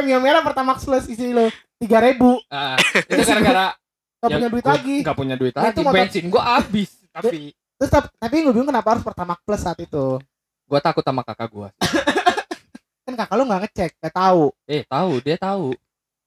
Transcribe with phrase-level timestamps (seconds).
[0.00, 2.76] Mio merah pertama plus isi lo tiga ribu Ah,
[3.08, 3.72] itu gara-gara
[4.16, 5.72] gak ya, punya duit gua lagi Gak punya duit Nah, lagi.
[5.72, 6.90] itu motor- Bensin gua habis.
[7.08, 7.38] Tapi
[7.74, 10.20] terus tap- tapi gue bingung kenapa harus pertama plus saat itu
[10.64, 11.68] gua takut sama kakak gua.
[13.04, 15.72] kan kakak lu nggak ngecek nggak tahu Eh, tahu, dia tahu.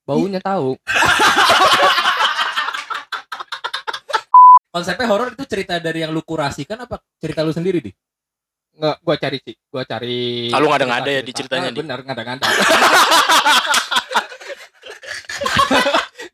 [0.03, 0.75] Baunya tahu.
[4.69, 7.93] Konsepnya horor itu cerita dari yang lu kurasikan apa cerita lu sendiri di?
[8.73, 9.53] Nggak, gua cari sih.
[9.63, 10.49] Gua cari.
[10.49, 11.77] Ah, lu ngada-ngada ya di ceritanya, Ah, Di?
[11.77, 12.45] Bener, ngada-ngada.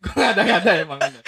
[0.04, 1.00] Gua ngada-ngada emang.
[1.00, 1.24] bener.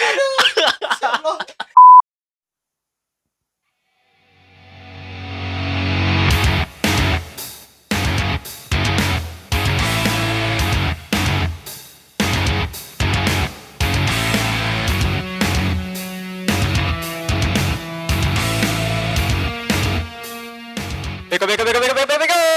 [21.31, 22.50] Beko beko beko beko beko beko.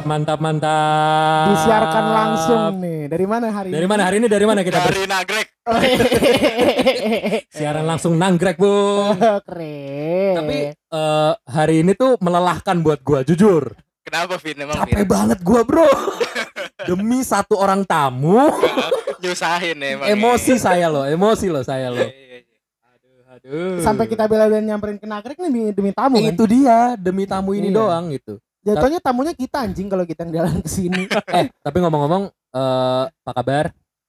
[0.00, 4.32] Mantap, mantap, mantap, disiarkan langsung nih dari mana hari Dari mana hari ini?
[4.32, 5.48] Dari mana kita Dari nagrek.
[7.52, 8.72] siaran langsung nanggrek, Bu.
[9.46, 13.76] keren Tapi eh, hari ini tuh melelahkan buat gua, jujur.
[14.00, 14.56] Kenapa Vin?
[14.56, 15.06] Emang Capek Vin?
[15.06, 15.84] banget gua, Bro.
[16.88, 18.40] Demi satu orang tamu,
[19.20, 20.08] Nyusahin emang.
[20.08, 20.16] ya.
[20.16, 22.00] emosi saya loh, emosi loh saya loh.
[22.00, 22.58] Iya, iya, iya.
[23.30, 23.78] Aduh.
[23.78, 27.24] sampai kita bela dan nyamperin ke nagrek nih demi, demi tamu kan Itu dia, demi
[27.24, 27.76] tamu ini Iya.
[27.76, 28.40] doang gitu.
[28.62, 31.04] Jatuhnya tamunya kita anjing kalau kita yang jalan ke sini
[31.36, 33.64] Eh, tapi ngomong-ngomong, eh, apa kabar?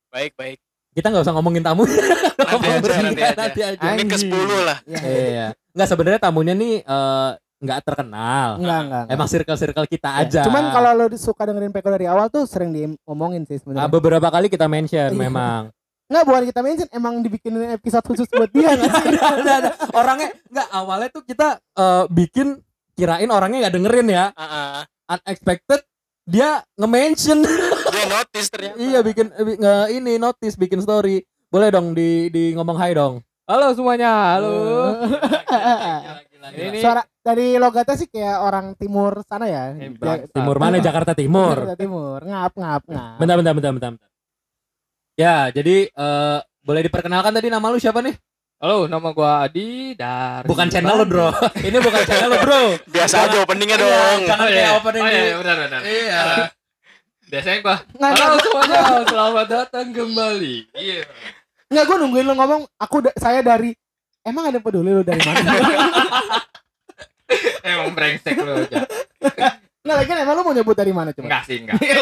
[0.08, 0.58] Baik baik.
[0.92, 1.88] Kita nggak usah ngomongin tamu.
[1.88, 3.36] Nanti aja nanti aja.
[3.38, 3.88] Nanti aja.
[3.92, 4.78] Ini ke 10 lah.
[4.84, 5.48] ya, Iya.
[5.72, 7.30] Nggak sebenarnya tamunya nih eh,
[7.62, 8.58] nggak terkenal.
[8.58, 9.16] enggak enggak, enggak.
[9.16, 10.42] Emang circle-circle kita Ya, aja.
[10.44, 14.28] cuman kalau lo suka dengerin Peko dari awal tuh sering diomongin sih Ah, sebenarnya beberapa
[14.28, 15.22] kali kita mention Iya.
[15.22, 15.62] memang.
[16.06, 19.16] Enggak bukan kita mention emang dibikinin episode khusus buat dia nggak sih?
[19.16, 19.70] ada, ada.
[19.94, 22.60] Orangnya nggak awalnya tuh kita eh, bikin
[23.02, 24.26] kirain orangnya nggak dengerin ya.
[24.38, 24.86] Heeh.
[25.10, 25.82] Unexpected
[26.24, 27.42] dia nge-mention.
[27.92, 28.80] Dia notice ternyata.
[28.80, 31.20] iya bikin eh, bi- nge ini notice bikin story.
[31.52, 33.20] Boleh dong di di ngomong hai dong.
[33.44, 34.56] Halo semuanya, halo.
[36.42, 39.76] Ini Suara dari logatnya sih kayak orang timur sana ya.
[39.76, 40.32] Ja- bangsa.
[40.32, 41.58] timur mana Jakarta Timur.
[41.68, 42.20] Jakarta Timur.
[42.24, 43.16] Ngap ngap ngap.
[43.20, 43.90] Bentar bentar bentar bentar.
[43.92, 44.10] bentar.
[45.20, 48.16] Ya, jadi eh, boleh diperkenalkan tadi nama lu siapa nih?
[48.62, 51.34] Halo, nama gua Adi dari Bukan channel lu, Bro.
[51.68, 52.62] Ini bukan channel lu, Bro.
[52.86, 54.20] Biasa aja openingnya Iya, dong.
[54.30, 54.78] jangan Oh, kayak iya.
[54.78, 55.82] opening Oh, di- iya, benar benar.
[55.82, 56.22] Iya.
[57.26, 58.80] Biasanya gua Nggak, Halo semuanya,
[59.10, 60.56] selamat datang kembali.
[60.78, 61.02] Iya.
[61.72, 62.62] nggak gue nungguin lo ngomong.
[62.78, 63.74] Aku da- saya dari
[64.22, 65.42] Emang ada peduli lo dari mana?
[67.66, 68.86] Emang brengsek lu aja.
[69.82, 71.26] Nggak lagi emang lo mau nyebut dari mana coba?
[71.26, 71.82] Enggak sih, enggak.
[71.82, 71.98] Ya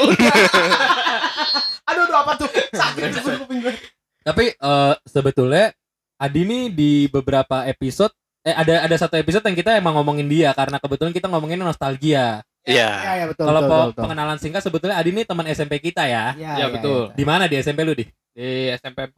[1.96, 2.50] aduh, aduh apa tuh?
[2.76, 3.72] Sakit tuh kuping gue.
[4.20, 5.72] Tapi eh, sebetulnya
[6.20, 8.12] Adi nih di beberapa episode
[8.44, 12.44] eh ada ada satu episode yang kita emang ngomongin dia karena kebetulan kita ngomongin nostalgia.
[12.68, 12.90] Iya.
[12.92, 13.46] Ya, ya betul.
[13.48, 14.02] Kalau betul, betul, betul.
[14.04, 16.36] pengenalan singkat sebetulnya Adi nih teman SMP kita ya.
[16.36, 17.16] Ya, Ya, betul.
[17.16, 18.04] Di mana di SMP lu di?
[18.36, 19.16] Di SMP 4.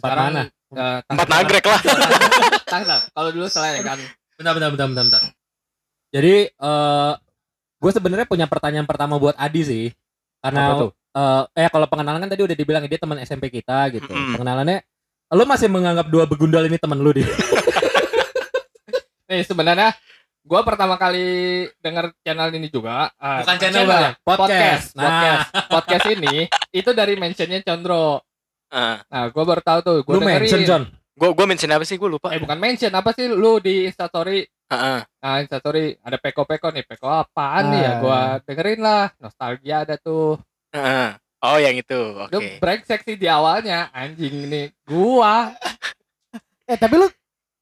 [0.00, 0.42] Empat mana?
[0.74, 1.80] eh, Empat nagrek lah.
[2.72, 3.00] Tangsel.
[3.08, 3.98] Kalau dulu selain kan.
[4.36, 5.04] Bentar bentar bentar bentar.
[5.08, 5.22] bentar.
[6.12, 7.12] Jadi eh
[7.80, 9.86] gue sebenarnya punya pertanyaan pertama buat Adi sih.
[10.44, 10.90] Karena Apa tuh?
[11.14, 14.12] eh eh kalau pengenalan kan tadi udah dibilang dia teman SMP kita gitu.
[14.12, 14.36] Mm-mm.
[14.36, 14.84] Pengenalannya
[15.34, 17.26] lu masih menganggap dua begundal ini teman lu di.
[19.30, 19.90] Nih sebenarnya
[20.44, 23.10] gua pertama kali denger channel ini juga.
[23.18, 24.14] ah, Bukan channel, Bang.
[24.22, 24.24] Podcast.
[24.24, 24.86] Podcast.
[24.94, 25.04] Nah.
[25.10, 25.46] Podcast.
[25.70, 26.36] Podcast ini
[26.70, 28.22] itu dari mentionnya Condro.
[28.70, 29.02] Ah.
[29.10, 29.98] Nah, gua baru tahu tuh.
[30.06, 30.62] Gua Lu mention.
[30.62, 30.84] John.
[31.14, 31.98] Gua gua mention apa sih?
[31.98, 32.30] Gua lupa.
[32.30, 35.00] Eh bukan mention apa sih lu di Instastory Heeh.
[35.04, 37.92] Nah, Instastory ada peko-peko nih, peko apaan nih ya?
[37.92, 37.96] Ah.
[38.00, 40.40] Gua dengerin lah, nostalgia ada tuh.
[40.72, 41.20] Heeh.
[41.44, 42.00] Oh, yang itu.
[42.24, 42.56] Oke.
[42.56, 44.72] brengsek sih di awalnya, anjing ini.
[44.88, 45.52] Gua,
[46.64, 47.06] Eh tapi lu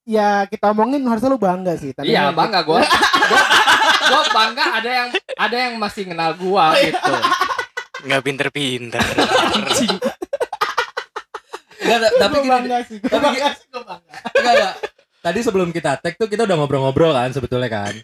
[0.06, 1.90] ya kita omongin harusnya lu bangga sih.
[1.90, 2.86] Tadi iya bangga gua.
[3.30, 3.42] gua.
[4.06, 7.12] Gua bangga ada yang ada yang masih kenal gua gitu.
[8.06, 9.02] Nggak pinter-pinter.
[9.58, 9.98] Anjing.
[11.82, 12.96] Enggak, tapi Gua gini, bangga sih.
[13.02, 13.66] Gua tapi bangga sih.
[13.66, 14.14] Gua bangga.
[14.38, 14.74] enggak, enggak.
[15.22, 17.94] Tadi sebelum kita tag tuh kita udah ngobrol-ngobrol kan sebetulnya kan.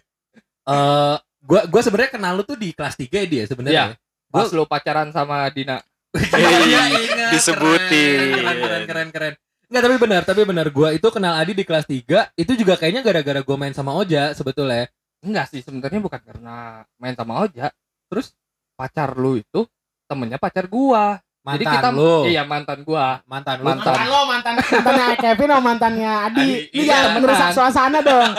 [0.67, 1.15] Eh
[1.47, 3.95] gua gua sebenarnya kenal lu tuh di kelas 3 dia sebenarnya.
[4.29, 5.81] Pas lu pacaran sama Dina.
[6.13, 7.29] Iya, ingat.
[7.33, 8.19] Disebutin.
[8.33, 9.33] Keren, keren, keren, keren.
[9.69, 13.05] Enggak, tapi benar, tapi benar gua itu kenal Adi di kelas 3, itu juga kayaknya
[13.05, 14.89] gara-gara gua main sama Oja sebetulnya.
[15.21, 17.69] Enggak sih, sebenarnya bukan karena main sama Oja.
[18.09, 18.33] Terus
[18.73, 19.69] pacar lu itu
[20.09, 21.21] temennya pacar gua.
[21.39, 22.15] Mantan Jadi kita lu.
[22.27, 23.21] iya mantan gua.
[23.23, 23.65] mantan lu.
[23.69, 23.93] Mantan.
[23.95, 26.41] Mantan lo mantan mantannya Kevin sama mantannya Adi.
[26.41, 27.55] Adi, Ini iya, jangan merusak mantan.
[27.55, 28.31] suasana dong.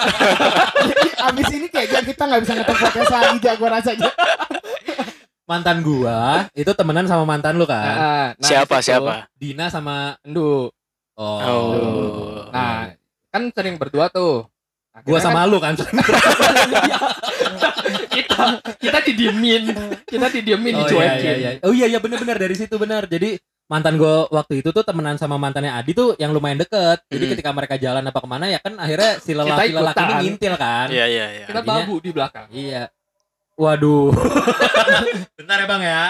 [1.30, 3.90] Abis ini kayak kita nggak bisa ngetek podcast lagi gua rasa.
[5.50, 7.82] Mantan gua itu temenan sama mantan lu kan.
[7.82, 9.26] Nah, nah, Siapa di situ, siapa?
[9.34, 10.70] Dina sama Endu.
[11.18, 11.38] Oh.
[11.42, 12.46] Oh.
[12.54, 12.94] Nah,
[13.34, 14.46] kan sering berdua tuh.
[15.02, 15.74] Gua Akhirnya sama lu kan.
[18.10, 18.38] kita
[18.78, 19.64] kita didiemin
[20.06, 21.50] kita didiemin Oh iya, dicuekin iya, iya.
[21.66, 23.06] Oh iya iya bener-bener dari situ bener.
[23.10, 23.34] Jadi
[23.70, 27.02] mantan gue waktu itu tuh temenan sama mantannya Adi tuh yang lumayan deket.
[27.06, 27.32] Jadi Hmm.
[27.38, 30.86] ketika mereka jalan apa ke mana ya kan akhirnya si lelaki lelaki ini ngintil kan.
[30.90, 31.46] Iya iya iya.
[31.50, 32.90] kita babu di belakang Iya.
[33.60, 34.08] Waduh.
[35.36, 36.04] Bentar ya bang ya.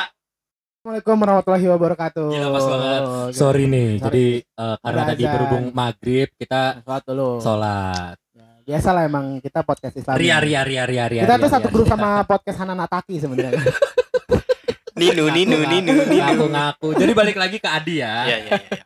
[0.81, 2.27] Assalamualaikum warahmatullahi wabarakatuh.
[2.31, 3.01] Gila, pas banget.
[3.03, 3.35] Oke.
[3.35, 3.89] Sorry nih.
[3.91, 4.07] Sorry.
[4.07, 5.33] Jadi eh, karena Ada tadi azan.
[5.35, 7.31] berhubung maghrib kita Sholat dulu.
[7.43, 8.17] sholat.
[8.33, 10.15] Ya, biasa lah emang kita podcast Islam.
[10.15, 11.23] Ria ria ria ria ria.
[11.27, 11.75] Kita ria, tuh satu ria.
[11.75, 13.61] grup sama podcast Hanan Ataki sebenarnya.
[15.01, 16.23] Ninu Ninu Ninu Ninu.
[16.23, 16.89] Ngaku-ngaku.
[17.03, 18.15] Jadi balik lagi ke Adi ya.
[18.25, 18.79] Iya iya iya.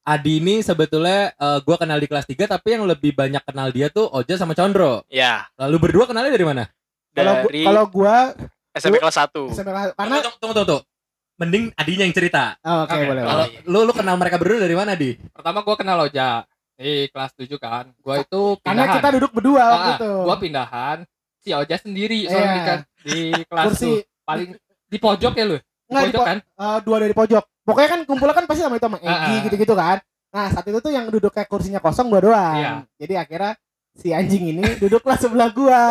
[0.00, 3.88] Adi ini sebetulnya eh, gua kenal di kelas 3 tapi yang lebih banyak kenal dia
[3.88, 5.08] tuh Oja sama Condro.
[5.08, 6.68] Ya, Lalu berdua kenalnya dari mana?
[7.12, 8.16] Kalau gua- dari kalau gua
[8.70, 9.42] SMP kelas 1.
[9.50, 10.78] SMP kelas- karena Tunggu, tunggu, tunggu, tunggu.
[11.36, 12.44] Mending Adinya yang cerita.
[12.60, 13.22] Oh, oke Oke, boleh.
[13.22, 13.62] Kalau boleh.
[13.64, 15.16] lu lu kenal mereka berdua dari mana, Di?
[15.30, 16.44] pertama gua kenal Oja
[16.76, 20.12] di kelas 7 kan gua itu Karena pindahan kita duduk berdua waktu Ah, itu.
[20.22, 20.96] gua pindahan
[21.38, 22.30] si Oja sendiri Iya.
[22.30, 24.48] soalnya di, kan- di kelas Kursi tuh paling
[24.86, 27.44] di pojok ya lu di Nggak, di pojok po- kan eh, dua dari pojok.
[27.62, 29.40] Pokoknya kan kumpulnya kan pasti sama itu sama Egi Ah, ah.
[29.42, 29.96] gitu-gitu kan.
[30.30, 32.56] Nah saat itu tuh yang duduk kayak kursinya kosong gua doang.
[32.56, 32.72] Iya.
[32.96, 33.52] Jadi akhirnya
[33.92, 35.82] si anjing ini duduklah sebelah gua.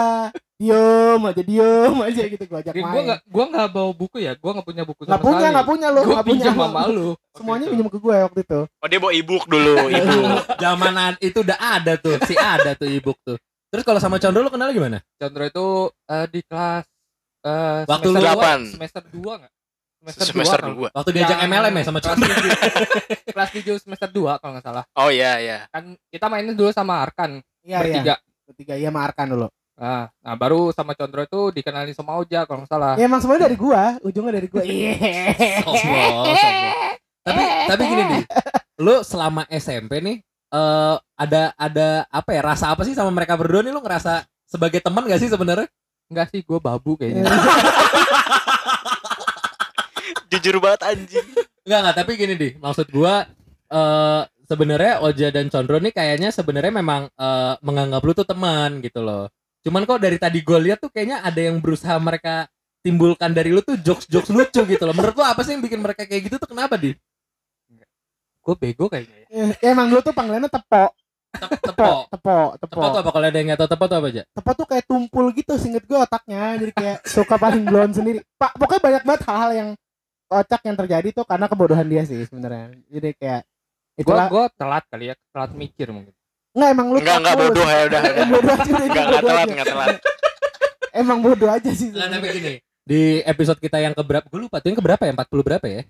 [0.59, 2.91] Diem aja diem aja gitu gua ajak Rin, main.
[2.91, 5.53] gua nggak gua nggak bawa buku ya gua nggak punya buku sama Nggak punya, sekali.
[5.55, 6.27] nggak punya lu, nggak punya.
[6.27, 8.59] pinjam sama lu Semuanya pinjam ke gue waktu itu.
[8.67, 10.27] Oh dia bawa ebook dulu, ebook.
[10.61, 13.39] Zaman ad- itu udah ada tuh, si ada tuh ebook tuh.
[13.71, 14.99] Terus kalau sama Condro lu kenal gimana?
[15.15, 15.65] Condro itu
[16.05, 16.83] eh, di kelas
[17.39, 18.59] eh, Waktu semester dua- Delapan.
[18.67, 19.53] semester 2 enggak?
[20.19, 20.91] Semester kalau- 2.
[20.91, 22.51] Waktu diajak Yang MLM ya sama kelas tujuh.
[23.29, 24.83] kelas 7 semester 2 kalau nggak salah.
[24.93, 25.57] Oh iya iya.
[25.69, 27.79] Kan kita mainin dulu sama Arkan Iya iya.
[27.79, 28.15] bertiga.
[28.45, 29.47] Ketiga iya sama Arkan dulu.
[29.79, 32.93] Nah, nah, baru sama Condro itu dikenalin sama Oja kalau nggak salah.
[32.99, 34.59] Ya emang semuanya dari gua, ujungnya dari gua.
[34.67, 34.91] Iya.
[37.23, 37.41] Tapi
[37.71, 38.23] tapi gini nih,
[38.83, 40.17] lu selama SMP nih
[40.49, 44.83] eh ada ada apa ya rasa apa sih sama mereka berdua nih lu ngerasa sebagai
[44.83, 45.71] teman gak sih sebenarnya?
[46.09, 47.29] Enggak sih, gue babu kayaknya.
[50.33, 51.27] Jujur banget anjing.
[51.63, 53.23] Enggak enggak, tapi gini deh, maksud gua
[53.71, 58.99] eh sebenarnya Oja dan Condro nih kayaknya sebenarnya memang eh, menganggap lu tuh teman gitu
[59.05, 59.31] loh.
[59.65, 62.47] Cuman kok dari tadi gue lihat tuh kayaknya ada yang berusaha mereka
[62.79, 64.95] timbulkan dari lu tuh jokes-jokes lucu gitu loh.
[64.95, 66.95] Menurut lu apa sih yang bikin mereka kayak gitu tuh kenapa di?
[68.39, 69.27] gue bego kayaknya ya.
[69.61, 70.89] Ya, emang dulu tuh panggilannya tepo,
[71.29, 71.55] Tepo.
[71.69, 72.79] tepo, tepo, tepo.
[72.81, 74.23] Tepo tuh apa kalau ada yang nggak tahu tepo tuh apa aja?
[74.33, 78.19] Tepo tuh kayak tumpul gitu, singkat gue otaknya, jadi kayak suka paling blon sendiri.
[78.41, 79.69] Pak, pokoknya banyak banget hal-hal yang
[80.29, 82.73] kocak yang terjadi tuh karena kebodohan dia sih sebenarnya.
[82.89, 83.41] Jadi kayak
[83.99, 86.13] Gue itulah gue telat kali ya, telat mikir mungkin.
[86.59, 88.01] Enggak emang lu Enggak enggak bodoh ya udah.
[88.27, 89.95] Bodoh aja udah, Enggak enggak telat enggak telat.
[90.91, 91.89] Emang bodoh aja sih.
[91.95, 92.53] Nah, tapi gini,
[92.83, 94.27] di episode kita yang keberapa?
[94.27, 95.15] Gue lupa tuh yang keberapa ya?
[95.15, 95.81] 40 berapa ya?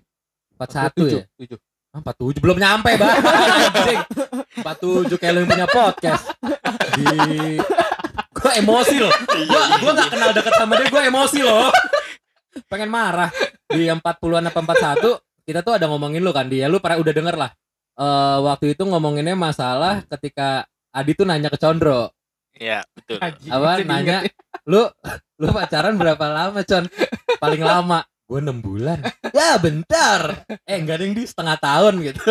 [0.54, 1.24] 41 ya?
[1.34, 1.58] 7.
[1.90, 3.18] Ah, 47 belum nyampe, Bang.
[3.18, 4.00] Anjing.
[4.62, 6.24] 47 kayak lu yang punya podcast.
[6.94, 7.06] Di
[8.30, 9.12] gue emosi loh.
[9.50, 11.66] Gua gua gak kenal deket sama dia, gue emosi loh.
[12.70, 13.34] Pengen marah.
[13.66, 16.70] Di yang 40-an apa 41, kita tuh ada ngomongin lu kan dia.
[16.70, 17.50] Lu pernah udah denger lah.
[18.00, 22.08] Eh waktu itu ngomonginnya masalah ketika Adi tuh nanya ke Condro.
[22.56, 23.20] Iya, betul.
[23.20, 24.24] Apa nanya
[24.64, 24.88] lu
[25.36, 26.88] lu pacaran berapa lama con?
[27.36, 28.00] Paling lama.
[28.24, 29.04] Gue enam bulan.
[29.36, 30.48] Ya bentar.
[30.64, 32.22] Eh enggak ada yang di setengah tahun gitu.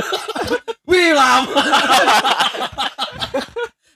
[0.89, 1.61] Wih lama.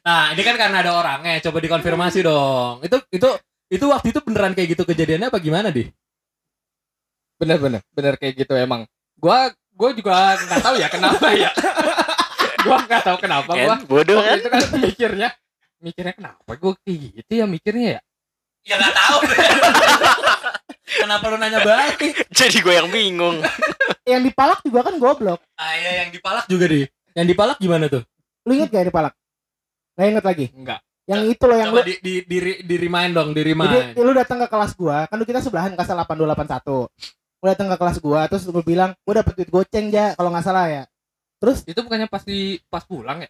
[0.03, 2.83] Nah ini kan karena ada orangnya coba dikonfirmasi dong.
[2.83, 3.29] Itu itu
[3.71, 5.87] itu waktu itu beneran kayak gitu kejadiannya apa gimana di?
[7.39, 8.83] Bener bener bener kayak gitu emang.
[9.15, 11.51] Gua gua juga nggak tahu ya kenapa ya.
[12.65, 13.75] gua nggak tahu kenapa gua.
[13.77, 14.37] Kan bodoh kan?
[14.39, 15.29] itu kan mikirnya
[15.83, 18.01] mikirnya kenapa gua kayak gitu ya mikirnya ya.
[18.63, 19.17] ya nggak tahu
[21.03, 23.41] kenapa lu nanya balik Jadi gue yang bingung.
[24.11, 25.39] Yang dipalak juga kan goblok.
[25.55, 26.83] ah ya yang dipalak juga di
[27.15, 28.03] yang dipalak gimana tuh
[28.43, 29.13] Lu inget gak yang dipalak?
[29.95, 30.45] Gak inget lagi.
[30.51, 30.79] Enggak.
[31.03, 33.95] Yang itu loh yang coba lu di di di, di remind dong di Jadi remind
[33.95, 37.22] lu datang ke kelas gua, kan lu kita sebelahan kelas 8281.
[37.43, 40.47] Lu datang ke kelas gua, terus lu bilang, "Gua dapet duit goceng ya, kalau nggak
[40.47, 40.83] salah ya."
[41.43, 43.29] Terus Itu bukannya pas di pas pulang ya?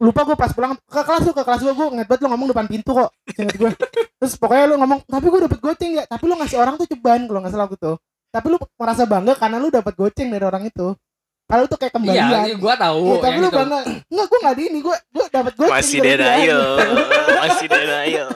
[0.00, 2.48] lupa gua pas pulang ke kelas lu ke kelas gua, gua ngeliat banget lu ngomong
[2.56, 3.12] depan pintu kok.
[3.36, 3.70] Ingat gua.
[4.16, 7.28] Terus pokoknya lu ngomong, "Tapi gua dapet goceng ya." Tapi lu ngasih orang tuh ceban
[7.28, 7.92] kalau nggak salah gitu.
[8.32, 10.96] Tapi lu merasa bangga karena lu dapet goceng dari orang itu.
[11.44, 12.46] Kalau itu kayak kembalian.
[12.48, 13.58] Iya, gua tahu Iya, tapi lu itu.
[13.60, 13.78] bangga.
[14.08, 15.72] Enggak, gua nggak di ini, gua gua dapet goceng.
[15.76, 16.24] Masih dari dia.
[16.24, 16.62] denial.
[17.36, 18.28] Masih denial.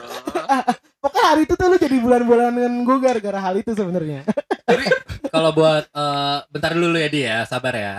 [1.01, 4.21] Pokoknya hari itu tuh lu jadi bulan-bulanan gua gara-gara hal itu sebenarnya.
[4.65, 4.83] Tapi
[5.29, 7.95] kalau buat eh, bentar dulu ya dia, sabar ya.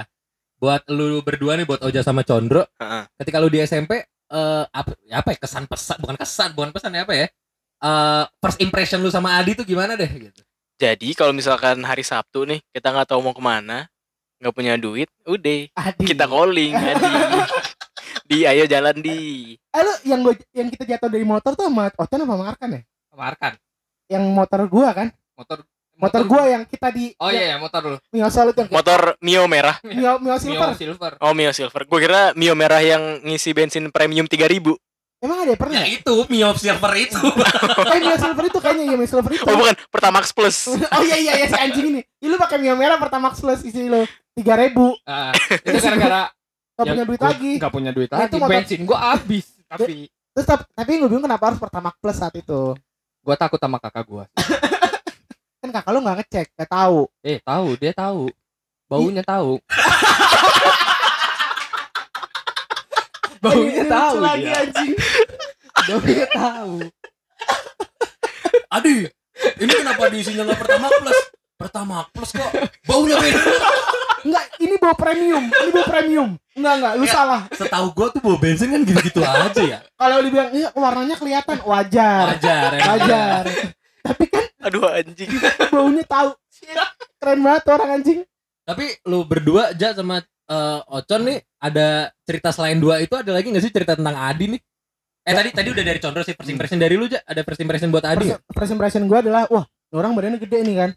[0.58, 3.02] Buat lu berdua nih buat Oja sama Condro, Heeh.
[3.22, 7.06] ketika lu di SMP eh apa apa ya kesan pesan bukan kesan bukan pesan ya
[7.06, 7.26] apa ya?
[7.76, 10.42] Eh first impression lu sama Adi tuh gimana deh gitu.
[10.76, 13.86] Jadi kalau misalkan hari Sabtu nih kita nggak tahu mau ke mana,
[14.42, 16.04] nggak punya duit, udah Adi.
[16.08, 17.06] kita calling Adi.
[18.26, 19.54] Di ayo jalan di.
[19.54, 22.68] Eh lu yang gua yang kita jatuh dari motor tuh sama Oten apa sama Arkan
[22.74, 22.82] ya?
[23.14, 23.52] Markan.
[24.10, 25.08] Yang motor gua kan?
[25.38, 25.62] Motor
[25.96, 27.96] Motor gua yang kita di Oh iya, ya, motor dulu.
[28.10, 29.80] Mio Solid yang Motor Mio merah.
[29.80, 30.68] Mio, Mio Silver.
[30.68, 31.12] Mio Silver.
[31.18, 31.82] Oh Mio Silver.
[31.82, 34.60] Gue kira Mio merah yang ngisi bensin premium 3000
[35.16, 35.80] Emang ada ya pernah?
[35.80, 37.16] Ya itu Mio Silver itu.
[37.92, 39.42] Eh Mio Silver itu kayaknya iya Mio Silver itu.
[39.42, 40.56] Oh bukan, Pertamax Plus.
[40.68, 42.00] Oh iya iya iya si anjing ini.
[42.20, 44.04] Ih, lu pakai Mio merah Pertamax Plus isi lu
[44.36, 45.32] 3000 Ah,
[45.64, 46.28] itu gara-gara
[46.76, 47.52] Gak ya, punya duit gua lagi.
[47.56, 48.28] Gak punya duit Nah, lagi.
[48.28, 49.46] itu motor- Bensin gua habis.
[49.64, 52.76] Tapi Terus tap- tapi gue bingung kenapa harus Pertamax Plus saat itu.
[53.24, 54.24] gua takut sama kakak gua.
[55.76, 57.04] Kakak lu gak ngecek, gak tahu.
[57.20, 58.32] Eh, tahu, dia tahu.
[58.88, 59.60] Baunya tahu.
[63.44, 64.64] Baunya tahu lagi dia.
[64.64, 64.96] anjing.
[65.84, 66.88] Baunya tahu.
[68.72, 69.04] Adi,
[69.60, 71.20] ini kenapa diisinya nggak pertama plus?
[71.60, 72.48] Pertama plus kok
[72.88, 73.36] baunya beda.
[74.26, 75.44] Enggak, ini bawa premium.
[75.44, 76.40] Ini bawa premium.
[76.56, 77.44] Enggak enggak, lu salah.
[77.52, 79.84] Setahu gua tuh bau bensin kan gitu-gitu aja ya.
[79.92, 82.32] Kalau dibilang iya warnanya kelihatan wajar.
[82.32, 82.70] Wajar.
[82.74, 82.84] ya.
[82.96, 83.44] Wajar.
[84.06, 85.30] Tapi kan Aduh anjing.
[85.74, 86.30] baunya tahu.
[87.16, 88.18] Keren banget tuh orang anjing.
[88.62, 91.88] Tapi lu berdua Ja sama eh, Ocon nih ada
[92.22, 94.60] cerita selain dua itu ada lagi nggak sih cerita tentang Adi nih?
[95.22, 97.90] Eh tadi tadi udah dari Condro sih first impression dari lu Ja ada first impression
[97.90, 98.30] buat Adi?
[98.30, 100.90] First, first impression gue adalah wah orang badannya gede nih kan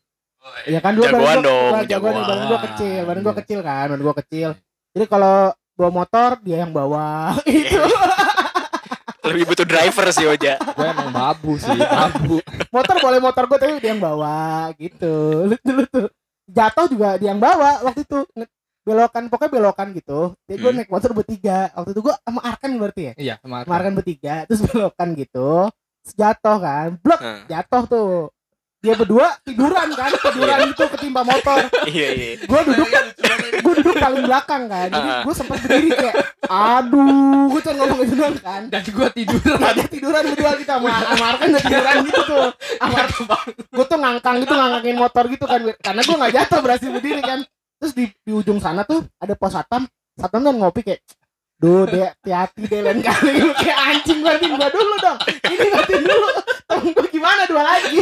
[0.63, 2.13] Iya kan dulu Jagoan badan gua- dong, gua jagoan nih, jagoan.
[2.23, 4.49] badan gue kecil badan gue kecil kan badan gue kecil
[4.89, 5.35] jadi kalau
[5.73, 7.07] bawa motor dia yang bawa
[7.49, 7.79] itu
[9.29, 10.53] Lebih butuh driver sih Oja.
[10.57, 12.41] Gue emang babu sih, babu.
[12.69, 15.13] motor boleh motor gue tapi dia yang bawa gitu.
[15.49, 16.07] Lu, dulu tuh.
[16.49, 18.19] Jatuh juga dia yang bawa waktu itu.
[18.81, 20.33] Belokan pokoknya belokan gitu.
[20.49, 20.77] Jadi gue Hmm.
[20.81, 21.69] naik motor bertiga.
[21.71, 23.13] Waktu itu gue sama Arkan berarti ya?
[23.15, 25.49] Iya, sama sama Arkan bertiga terus belokan gitu.
[26.01, 26.87] Terus jatuh kan.
[26.97, 28.09] Blok Nah, jatuh tuh
[28.79, 31.67] dia berdua tiduran kan tiduran itu ketimpa motor.
[31.83, 32.31] Iya iya.
[32.39, 32.87] gue duduk
[33.59, 34.87] gue duduk paling belakang kan.
[34.87, 35.21] Jadi Ah.
[35.27, 36.15] gue sempat berdiri kayak
[36.47, 38.61] aduh gue cuma ngomong gitu doang kan.
[38.71, 42.47] Dan gue tidur Nah, dia tiduran berdua kita sama sama Arkan udah tiduran gitu tuh.
[42.79, 42.99] Sama
[43.59, 47.39] gue tuh ngangkang gitu ngangkangin motor gitu kan karena gue nggak jatuh berhasil berdiri kan.
[47.79, 49.83] Terus di, di ujung sana tuh ada pos satpam
[50.15, 51.03] satpam kan ngopi kayak
[51.59, 55.17] Duh, deh, hati-hati deh lain kali lu kayak anjing bantuin gua dulu dong.
[55.43, 56.27] Ini bantuin dulu.
[56.63, 57.99] Temen gua gimana dua lagi?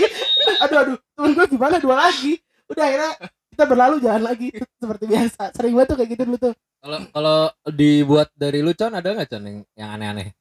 [0.61, 2.37] Aduh, aduh, temen gua gimana dua lagi?
[2.69, 3.11] Udah akhirnya
[3.49, 4.47] kita berlalu jalan lagi
[4.77, 5.41] seperti biasa.
[5.57, 6.53] Sering banget tuh kayak gitu dulu tuh.
[6.77, 7.39] Kalau kalau
[7.73, 10.37] dibuat dari lu Con ada nggak Con yang, yang aneh-aneh?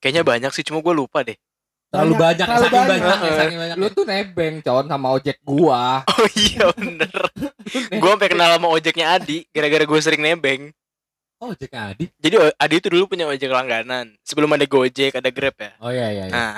[0.00, 1.36] Kayaknya banyak sih, cuma gue lupa deh.
[1.90, 3.02] Terlalu Banyak, banyak, terlalu saking banyak.
[3.02, 3.76] banyak, saking banyak.
[3.80, 6.04] Lu tuh nebeng, con, sama ojek gua.
[6.20, 7.12] Oh iya bener.
[8.00, 10.70] gue sampai kenal sama ojeknya Adi, gara-gara gue sering nebeng.
[11.40, 12.04] Oh, Jack Adi.
[12.20, 14.12] Jadi Adi itu dulu punya ojek langganan.
[14.20, 15.72] Sebelum ada Gojek, ada Grab ya.
[15.80, 16.24] Oh iya iya.
[16.28, 16.32] iya.
[16.32, 16.54] Nah,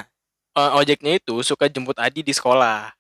[0.59, 2.91] eh, ojeknya itu suka jemput Adi di sekolah.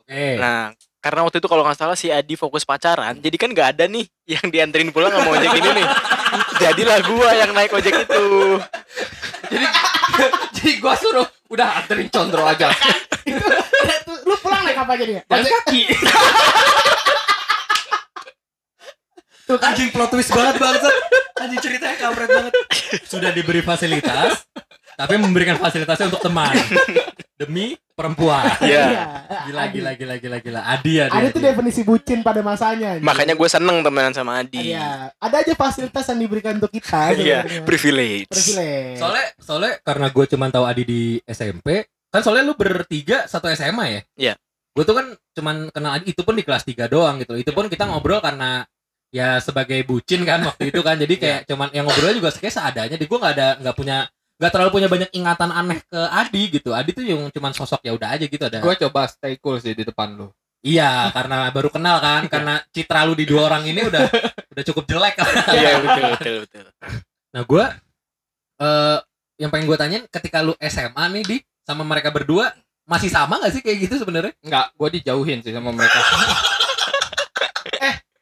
[0.00, 0.40] Oke.
[0.40, 0.72] Nah,
[1.04, 4.08] karena waktu itu kalau nggak salah si Adi fokus pacaran, jadi kan nggak ada nih
[4.24, 5.86] yang dianterin pulang sama ojek ini nih.
[6.64, 8.24] Jadilah gua yang naik ojek itu.
[9.52, 9.66] Jadi
[10.56, 12.72] jadi gua suruh udah anterin condro aja.
[14.28, 15.20] Lu pulang naik apa aja dia?
[15.28, 15.80] Jalan kaki.
[19.48, 20.94] Tuh anjing plot twist banget bangsat.
[21.40, 22.52] Anjing ceritanya kampret banget.
[23.08, 24.44] Sudah diberi fasilitas,
[24.92, 26.52] tapi memberikan fasilitasnya untuk teman.
[27.38, 28.44] Demi perempuan.
[28.60, 28.84] Iya.
[29.48, 30.60] Gila gila gila gila gila.
[30.68, 31.08] Adi ya.
[31.08, 33.00] Ada tuh definisi bucin pada masanya.
[33.00, 33.06] anjing.
[33.08, 34.74] Makanya gue seneng temenan sama Adi.
[34.74, 37.16] Iya, ada aja fasilitas yang diberikan untuk kita.
[37.16, 37.62] Iya, sebenarnya.
[37.64, 38.28] privilege.
[38.28, 38.98] Privilege.
[39.00, 43.84] Soalnya soalnya karena gue cuma tahu Adi di SMP, kan soalnya lu bertiga satu SMA
[43.88, 44.00] ya?
[44.18, 44.34] Iya.
[44.76, 47.32] Gue tuh kan cuman kenal Adi itu pun di kelas 3 doang gitu.
[47.38, 48.66] Itu pun kita ngobrol karena
[49.08, 50.96] ya sebagai bucin kan waktu itu kan.
[50.96, 52.96] Jadi kayak cuman yang ngobrol juga kayak seadanya.
[52.96, 56.70] Di gue nggak ada nggak punya nggak terlalu punya banyak ingatan aneh ke Adi gitu.
[56.70, 58.62] Adi tuh yang cuman sosok ya udah aja gitu ada.
[58.62, 60.30] Gua coba stay cool sih di depan lu.
[60.58, 64.10] Iya, karena baru kenal kan, karena citra lu di dua orang ini udah
[64.54, 65.14] udah cukup jelek.
[65.54, 66.64] Iya betul betul betul.
[67.34, 67.64] Nah gue
[68.58, 68.98] eh
[69.38, 72.50] yang pengen gue tanyain ketika lu SMA nih di sama mereka berdua
[72.88, 74.34] masih sama gak sih kayak gitu sebenarnya?
[74.40, 75.98] Enggak, gua dijauhin sih sama mereka.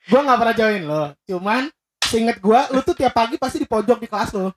[0.06, 1.02] Gua nggak pernah join lo.
[1.26, 1.62] Cuman
[2.06, 4.54] seinget gua, lu tuh tiap pagi pasti di pojok di kelas lo.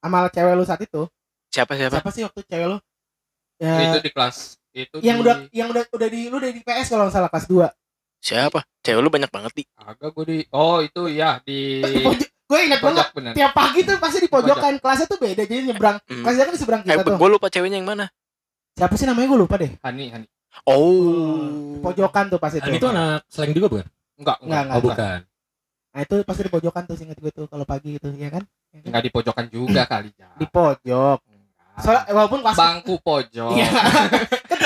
[0.00, 1.08] Sama cewek lu saat itu.
[1.50, 2.00] Siapa siapa?
[2.00, 2.78] Siapa sih waktu cewek lu?
[3.60, 5.22] itu Ya, di kelas itu yang di...
[5.28, 7.68] udah yang udah udah di lu udah di PS kalau nggak salah kelas 2.
[8.24, 8.60] Siapa?
[8.80, 9.64] Cewek lu banyak banget di.
[9.76, 12.24] agak gua di oh itu ya di Di.
[12.50, 13.32] Gue ingat banget pojok bener.
[13.38, 16.02] tiap pagi tuh pasti di pojokan kelasnya tuh beda jadi nyebrang.
[16.02, 16.26] Hmm.
[16.26, 17.14] Kelasnya kan di seberang Eh, kita tuh.
[17.14, 18.06] gue lupa ceweknya yang mana.
[18.74, 19.70] Siapa sih namanya gue lupa deh.
[19.86, 20.26] Hani Hani.
[20.66, 21.78] Oh.
[21.78, 22.66] Pojokan tuh pas itu.
[22.66, 23.86] Itu anak slang juga bukan?
[24.20, 24.76] Enggak, Enggak, enggak.
[24.76, 25.18] Oh bukan.
[25.90, 28.44] Nah itu pasti di pojokan tuh seinget gue tuh kalau pagi itu ya kan?
[28.70, 28.86] Ya kan?
[28.86, 30.28] Enggak di pojokan juga kali ya.
[30.36, 31.18] Di pojok.
[31.18, 31.80] Enggak.
[31.80, 33.52] Soalnya eh, walaupun kelas bangku pojok.
[33.56, 33.70] Iya.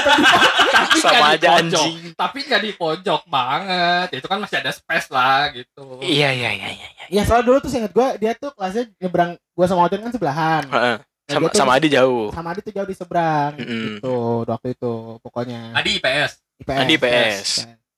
[0.05, 1.63] kan tapi Sama nggak di aja, pojok.
[1.81, 1.99] anjing.
[2.13, 4.07] Tapi nggak di pojok banget.
[4.13, 5.87] Itu kan masih ada space lah gitu.
[6.01, 6.89] Iya iya iya iya.
[6.91, 7.05] iya.
[7.09, 10.63] Iya soalnya dulu tuh inget gue dia tuh kelasnya nyebrang gue sama Ocon kan sebelahan.
[10.67, 10.97] Heeh.
[11.25, 12.29] Nah, Sama sama Adi jauh.
[12.37, 13.97] sama Adi tuh jauh di seberang Mm-mm.
[13.97, 14.93] gitu waktu itu
[15.25, 15.73] pokoknya.
[15.73, 16.33] Adi IPS.
[16.61, 16.77] IPS.
[16.77, 17.49] Adi IPS.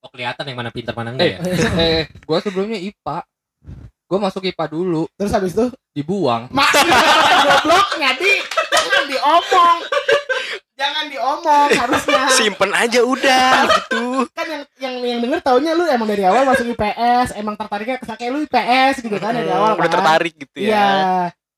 [0.06, 1.38] Oh kelihatan yang mana pintar mana Eh, enggak ya.
[1.82, 3.18] eh, gue sebelumnya IPA.
[4.06, 6.46] Gue masuk IPA dulu, Terus habis itu dibuang.
[6.48, 7.02] maksimal
[7.50, 8.38] gobloknya di
[8.70, 9.76] jangan diomong.
[10.76, 12.22] Jangan diomong harusnya.
[12.30, 14.28] Simpen aja udah gitu.
[14.30, 18.06] kan yang yang yang denger taunya lu emang dari awal masuk IPS, emang tertariknya ke
[18.06, 19.94] kayak lu IPS gitu kan dari awal Hmm, Udah kan.
[19.98, 20.70] tertarik gitu Iya.
[20.70, 20.86] ya.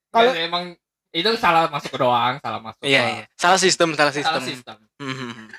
[0.09, 0.65] Kalau Kalau emang
[1.11, 2.81] itu salah masuk doang, salah masuk.
[2.81, 3.25] Iya, iya.
[3.35, 4.43] Salah sistem, salah Salah sistem.
[4.47, 4.77] sistem.
[4.97, 5.51] Mhm.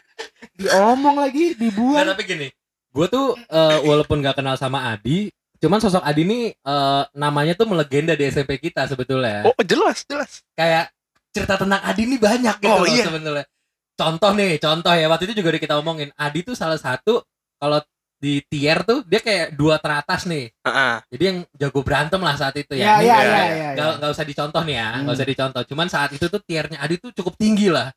[0.55, 2.05] diomong lagi Nah, dibuang.
[2.07, 2.47] tapi gini,
[2.89, 7.65] gue tuh eh, walaupun gak kenal sama Adi, cuman sosok Adi ini eh, namanya tuh
[7.65, 9.45] melegenda di SMP kita sebetulnya.
[9.45, 10.41] Oh, jelas, jelas.
[10.53, 10.89] Kayak
[11.29, 13.05] cerita tentang Adi ini banyak gitu Oh, loh iya.
[13.05, 13.45] sebetulnya.
[13.93, 16.09] Contoh nih, contoh ya waktu itu juga udah kita omongin.
[16.15, 17.19] Adi tuh salah satu
[17.59, 17.83] kalau
[18.19, 20.51] di tier tuh dia kayak dua teratas nih.
[20.51, 20.93] Heeh.
[21.11, 22.99] Jadi yang jago berantem lah saat itu ya.
[22.99, 23.45] Ini iya iya, iya iya.
[23.55, 23.69] iya.
[23.75, 25.03] Gak, gak usah dicontoh nih ya, Hmm.
[25.07, 25.61] gak usah dicontoh.
[25.67, 27.91] Cuman saat itu tuh tiernya Adi tuh cukup tinggi lah.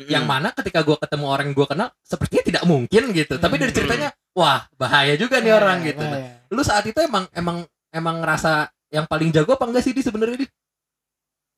[0.00, 3.36] Yang mana ketika gue ketemu orang yang gue kenal, sepertinya tidak mungkin gitu.
[3.36, 3.78] Tapi dari Hmm.
[3.80, 6.00] ceritanya, wah bahaya juga nih orang gitu.
[6.00, 6.48] Nah, Iya.
[6.50, 10.42] lu saat itu emang emang emang ngerasa yang paling jago apa enggak sih di sebenarnya
[10.42, 10.46] di?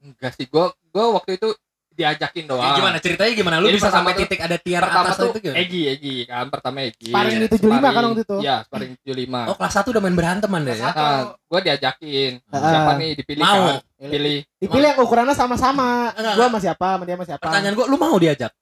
[0.04, 1.48] Enggak sih, gue gue waktu itu
[1.94, 2.74] diajakin doang.
[2.74, 3.56] Gimana ceritanya gimana?
[3.62, 5.56] Lu Jadi bisa sampai titik ada tier Pertama atas tuh itu gimana?
[5.62, 7.14] Egi, Egi kan pertama Egi.
[7.14, 8.36] Sparring di 75 kan waktu itu?
[8.42, 9.38] Iya, sparring 75.
[9.46, 10.90] Oh kelas 1 udah main beranteman deh ya?
[10.90, 12.32] Nah, gue diajakin.
[12.50, 12.58] Ah.
[12.66, 13.54] Siapa nih dipilih Mau.
[13.54, 13.76] kan?
[14.10, 14.38] Pilih.
[14.58, 16.10] Dipilih yang ukurannya sama-sama.
[16.18, 17.42] Enggak, Gua sama siapa, sama dia sama siapa.
[17.46, 18.52] Pertanyaan gua, lu mau diajak?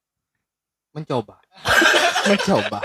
[0.93, 1.35] Mencoba.
[2.29, 2.79] mencoba.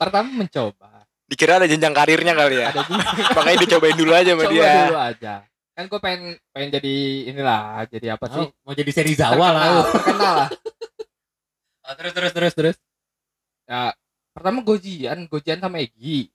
[0.00, 1.04] Pertama mencoba.
[1.28, 2.72] Dikira ada jenjang karirnya kali ya.
[2.72, 3.04] Ada juga.
[3.36, 4.72] Makanya dicobain dulu aja sama Coba dia.
[4.88, 5.34] dulu aja.
[5.76, 6.94] Kan gue pengen pengen jadi
[7.30, 8.42] inilah, jadi apa sih?
[8.42, 9.84] Oh, mau jadi seri Zawa lah.
[9.84, 10.48] Terkenal, lah.
[11.90, 12.76] Oh, terus terus terus terus.
[13.66, 13.90] Ya,
[14.30, 16.30] pertama gojian, gojian sama Egi.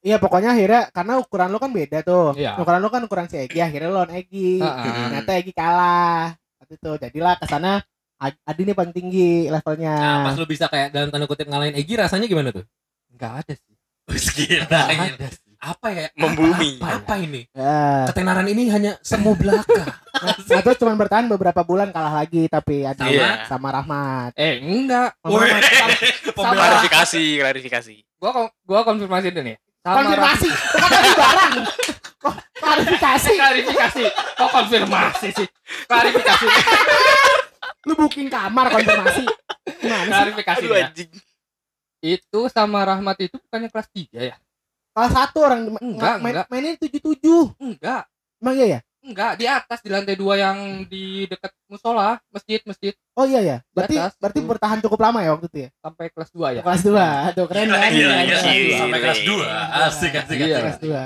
[0.00, 2.36] Iya pokoknya akhirnya karena ukuran lu kan beda tuh.
[2.36, 2.60] Iya.
[2.60, 4.60] Ukuran lu kan ukuran si Egi, akhirnya lawan Egi.
[4.60, 4.92] Heeh.
[5.08, 6.36] Ternyata Egi kalah.
[6.60, 7.80] Waktu itu jadilah ke sana
[8.20, 9.96] Ad- Adi ini paling tinggi levelnya.
[9.96, 12.64] Nah, pas lu bisa kayak dalam tanda kutip ngalahin Egi rasanya gimana tuh?
[13.20, 13.74] Enggak ada sih.
[14.48, 15.04] Gila, gila.
[15.12, 15.50] ada sih.
[15.60, 16.08] Apa ya?
[16.16, 16.80] Membumi.
[16.80, 17.44] Apa, apa ini?
[17.52, 18.08] Ya.
[18.08, 19.84] Ketenaran ini hanya semu belaka.
[20.20, 23.08] Nah, terus cuma bertahan beberapa bulan kalah lagi tapi Adi Sama?
[23.08, 23.30] Iya.
[23.48, 24.36] sama Rahmat.
[24.36, 25.16] Eh, enggak.
[25.16, 25.62] Sama Rahmat.
[26.36, 27.94] Sama- Klarifikasi, klarifikasi.
[28.18, 28.30] Gua
[28.60, 29.56] gua konfirmasi dulu nih.
[29.80, 30.48] Sama Konfirmasi.
[30.52, 31.52] Bukan tadi barang.
[32.52, 33.32] Klarifikasi.
[33.32, 34.02] klarifikasi.
[34.12, 35.46] Kok konfirmasi sih?
[35.88, 36.46] Klarifikasi.
[37.88, 39.24] Lu booking kamar konfirmasi.
[39.80, 40.10] Gimana sih?
[40.12, 40.86] klarifikasi Aduh ya.
[40.86, 41.10] anjing.
[42.00, 44.36] Itu sama Rahmat itu bukannya kelas 3 ya?
[44.90, 46.46] Kelas satu orang Enggak, main, enggak.
[46.48, 47.42] mainin tujuh tujuh.
[47.56, 48.08] Enggak.
[48.40, 48.80] Emang iya ya?
[49.00, 53.56] Enggak, di atas di lantai dua yang di dekat musola, masjid, masjid Oh iya ya.
[53.72, 54.48] Berarti atas, berarti tuh.
[54.48, 55.70] bertahan cukup lama ya waktu itu ya?
[55.78, 56.60] sampai kelas 2 ya.
[56.60, 57.36] Kelas 2.
[57.36, 57.64] Tuh keren?
[57.64, 58.44] Gila, Keren, gila, keren.
[58.44, 58.76] gila.
[58.76, 59.48] Sampai kelas 2.
[59.88, 60.44] Asik, asik, Iya.
[60.46, 60.60] asik.
[60.60, 61.04] Kelas 2.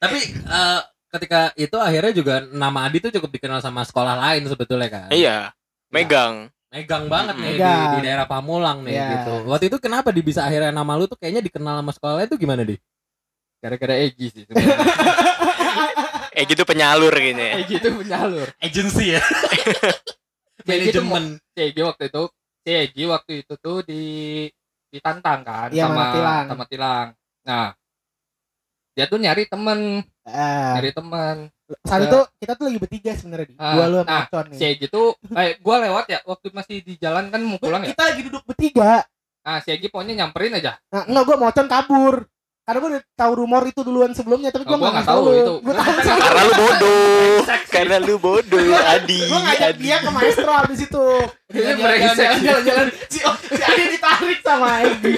[0.00, 4.88] Tapi eh, ketika itu akhirnya juga nama Adi tuh cukup dikenal sama sekolah lain sebetulnya
[4.88, 5.08] kan.
[5.10, 5.54] Iya.
[5.90, 6.50] Megang.
[6.70, 7.90] Megang banget nih di, Megang.
[7.92, 9.06] di daerah Pamulang nih Iya.
[9.18, 9.34] gitu.
[9.50, 12.38] Waktu itu kenapa di bisa akhirnya nama lu tuh kayaknya dikenal sama sekolah lain tuh
[12.38, 12.78] gimana di?
[13.58, 14.78] Gara-gara Egi sih sebenarnya.
[16.30, 17.54] Eh gitu penyalur kayaknya ya.
[17.60, 18.48] Egi itu penyalur.
[18.62, 19.22] Agency ya.
[20.64, 21.24] Egi tuh Manajemen.
[21.52, 22.22] Egi waktu itu,
[22.62, 24.02] si Egi waktu itu tuh di
[24.88, 26.44] ditantang kan Iya, sama sama Tilang.
[26.48, 27.06] sama Tilang.
[27.44, 27.66] Nah,
[28.94, 31.36] dia tuh nyari temen, Eh, nyari temen.
[31.82, 33.54] saat itu kita tuh lagi bertiga sebenarnya di.
[33.56, 34.58] Ah, Gua lu sama nah, Acon nih.
[34.58, 37.90] Si Egi tuh, eh, gua lewat ya waktu masih di jalan kan mau pulang ya.
[37.90, 39.06] Kita lagi duduk bertiga.
[39.40, 40.78] Nah, si Egi pokoknya nyamperin aja.
[40.88, 42.26] Nah, enggak gua mau Acon kabur.
[42.60, 45.32] Karena gua udah tahu rumor itu duluan sebelumnya tapi Oh, gua nggak tahu lu.
[45.32, 45.54] itu.
[45.62, 45.90] Gua tahu.
[46.06, 47.38] Karena lu bodoh.
[47.66, 49.20] Karena lu bodoh, Adi.
[49.26, 49.82] Gua ngajak Adi.
[49.82, 51.04] dia ke maestro habis itu.
[51.50, 52.86] Dia Jalan-jalan.
[53.06, 55.14] Si, si Adi ditarik sama Egi.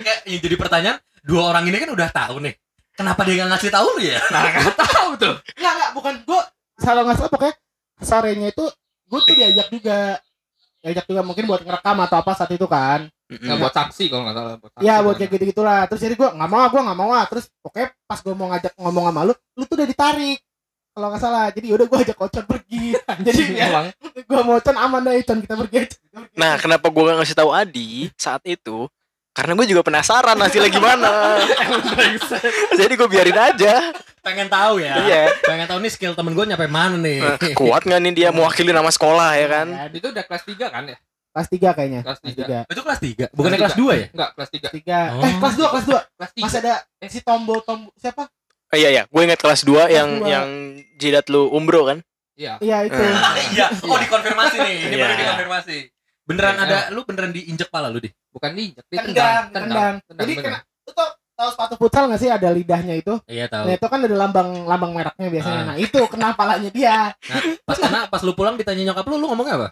[0.00, 2.54] Kayak yang jadi pertanyaan, dua orang ini kan udah tahu nih.
[3.00, 4.20] Kenapa dia nggak ngasih tahu lu ya?
[4.34, 5.34] Nah, nggak tahu tuh.
[5.56, 6.42] Enggak, enggak, bukan gua
[6.76, 7.54] salah nggak salah pokoknya
[8.00, 8.64] sorenya itu
[9.08, 9.98] gua tuh diajak juga.
[10.80, 13.08] Diajak juga mungkin buat ngerekam atau apa saat itu kan.
[13.32, 14.54] Nggak buat saksi kalau nggak salah.
[14.60, 15.80] Buat saksi Iya buat kayak gitu-gitulah.
[15.88, 17.24] Terus jadi gua nggak mau, gua nggak mau ah.
[17.24, 20.38] Terus pokoknya pas gua mau ngajak ngomong sama lu, lu tuh udah ditarik.
[20.92, 21.46] Kalau nggak salah.
[21.56, 22.84] Jadi udah gua ajak Ocon pergi.
[23.26, 23.68] jadi ya,
[24.28, 25.88] gua mau Ocon aman deh, Ocon kita pergi
[26.36, 28.92] Nah, kenapa gua gak ngasih tahu Adi saat itu?
[29.30, 31.38] Karena gue juga penasaran hasilnya gimana.
[32.80, 33.94] Jadi gue biarin aja.
[34.20, 34.94] Pengen tahu ya.
[35.00, 35.22] Iya.
[35.40, 37.22] Pengen tahu nih skill temen gue nyampe mana nih.
[37.22, 39.66] Nah, kuat nggak nih dia mewakili nama sekolah ya kan?
[39.70, 40.98] Ya, Itu udah kelas 3 kan ya?
[41.30, 42.00] kelas 3 kayaknya.
[42.02, 42.66] Kelas Kelas 3.
[42.66, 42.74] 3.
[42.74, 44.06] Itu kelas 3, bukannya Kelas 2 ya?
[44.10, 44.58] Enggak, kelas 3.
[44.60, 44.98] Kelas 3.
[45.14, 45.22] Oh.
[45.22, 46.00] Eh, kelas 2, kelas 2.
[46.18, 46.42] Kelas 3.
[46.42, 46.74] Masih ada
[47.06, 48.22] si tombol-tombol siapa?
[48.70, 50.26] Oh, iya iya, gue inget kelas 2 yang dua.
[50.26, 50.48] yang
[50.98, 51.98] jidat lu umbro kan?
[52.34, 52.58] Iya.
[52.58, 52.98] Iya itu.
[52.98, 53.14] Eh.
[53.54, 54.76] Iya, oh dikonfirmasi nih.
[54.80, 55.04] Ini Iya.
[55.06, 55.76] baru dikonfirmasi.
[56.30, 56.62] Beneran Iya.
[56.62, 58.08] ada lu beneran diinjek pala lu di?
[58.30, 59.52] Bukan diinjek, Tendang, ditendang.
[59.52, 59.94] tendang.
[60.22, 60.44] Jadi bener.
[60.46, 63.14] kena itu tuh tahu sepatu futsal nggak sih ada lidahnya itu?
[63.26, 63.66] Iya tahu.
[63.66, 65.58] Nah itu kan ada lambang lambang mereknya biasanya.
[65.58, 65.66] Ah.
[65.74, 66.96] Nah itu kena palanya dia.
[67.26, 69.68] Nah, pas karena pas lu pulang ditanya nyokap lu, lu ngomongnya apa?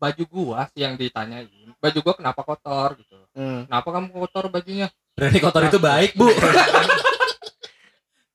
[0.00, 1.44] baju gua sih yang ditanyain
[1.76, 3.68] baju gua kenapa kotor gitu Hmm.
[3.68, 6.26] kenapa kamu kotor bajunya Berani kotor itu baik, Bu.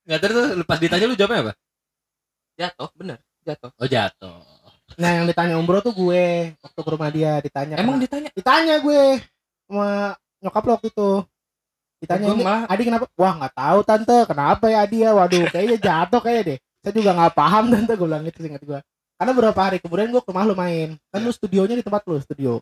[0.06, 1.54] Nggak terus lu pas ditanya lu jawabnya apa?
[2.56, 4.40] jatuh bener jatuh Oh jatuh.
[4.96, 7.76] Nah yang ditanya Umbro tuh gue waktu ke rumah dia ditanya.
[7.76, 9.02] emang kenapa- ditanya ditanya gue
[9.66, 9.90] sama
[10.40, 11.12] nyokap lo waktu itu.
[11.96, 13.06] Ditanya ini malah- Adi kenapa?
[13.14, 15.12] Wah nggak tahu tante kenapa ya Adi ya.
[15.12, 16.58] Waduh kayaknya jatuh kayaknya deh.
[16.80, 18.80] Saya juga nggak paham tante gue bilang gitu ingat gue.
[19.16, 21.00] Karena beberapa hari kemudian gue ke rumah lu main.
[21.10, 22.62] Kan lu studionya di tempat lu studio.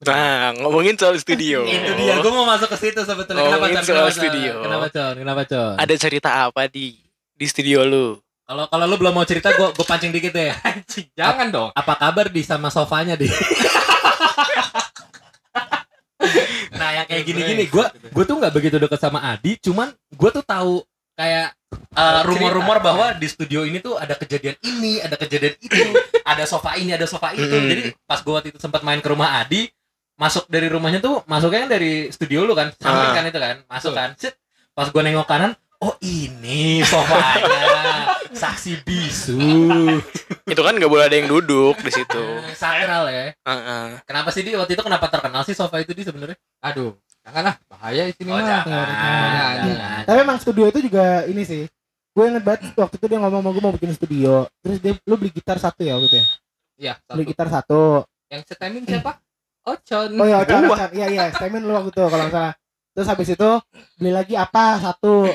[0.00, 1.60] Nah, ngomongin soal studio.
[1.68, 3.44] Itu dia, gue mau masuk ke situ sebetulnya.
[3.44, 3.84] Kenapa, Ngomongin Con?
[3.84, 4.52] soal Kenapa, studio.
[4.64, 5.14] Kenapa, Con?
[5.18, 5.74] Kenapa, Con?
[5.76, 6.96] Ada cerita apa di
[7.30, 8.16] di studio lu?
[8.50, 10.50] Kalau kalau lu belum mau cerita, gue gue pancing dikit deh.
[10.66, 13.30] Anjing, jangan dong Apa kabar di sama sofanya di?
[16.74, 20.42] nah yang kayak gini-gini, gue gue tuh nggak begitu deket sama Adi, cuman gue tuh
[20.42, 20.82] tahu
[21.14, 21.54] kayak
[21.94, 25.94] uh, rumor-rumor bahwa di studio ini tuh ada kejadian ini, ada kejadian itu,
[26.34, 27.46] ada sofa ini, ada sofa itu.
[27.46, 27.68] Mm.
[27.70, 29.70] Jadi pas gue waktu itu sempat main ke rumah Adi,
[30.18, 33.14] masuk dari rumahnya tuh masuknya kan dari studio lu kan, samping Ah.
[33.14, 34.10] kan itu kan, masuk kan.
[34.18, 34.34] Set.
[34.74, 38.09] Pas gue nengok kanan, oh ini sofanya,
[38.40, 39.36] saksi bisu.
[40.52, 42.24] Itu kan nggak boleh ada yang duduk di situ.
[42.56, 43.36] Sakral ya.
[43.36, 43.84] Heeh.
[44.02, 46.34] Kenapa sih di waktu itu kenapa terkenal sih sofa itu di sebenarnya?
[46.60, 48.64] aduh janganlah bahaya di sini Oh, mah jangan.
[48.66, 50.00] Jangan, Jangan.
[50.08, 51.68] Tapi emang studio itu juga ini sih.
[52.10, 54.34] Gue inget banget waktu itu dia ngomong sama gue mau bikin studio.
[54.60, 56.26] Terus dia lu beli gitar satu ya waktu itu ya?
[56.80, 58.08] iya Beli gitar satu.
[58.26, 59.20] yang setemin siapa
[59.62, 60.64] Ocon Oh iya, Ocon.
[60.90, 62.54] Iya iya, statement lu waktu itu kalau nggak salah.
[62.90, 63.50] Terus habis itu
[63.94, 65.28] beli lagi apa satu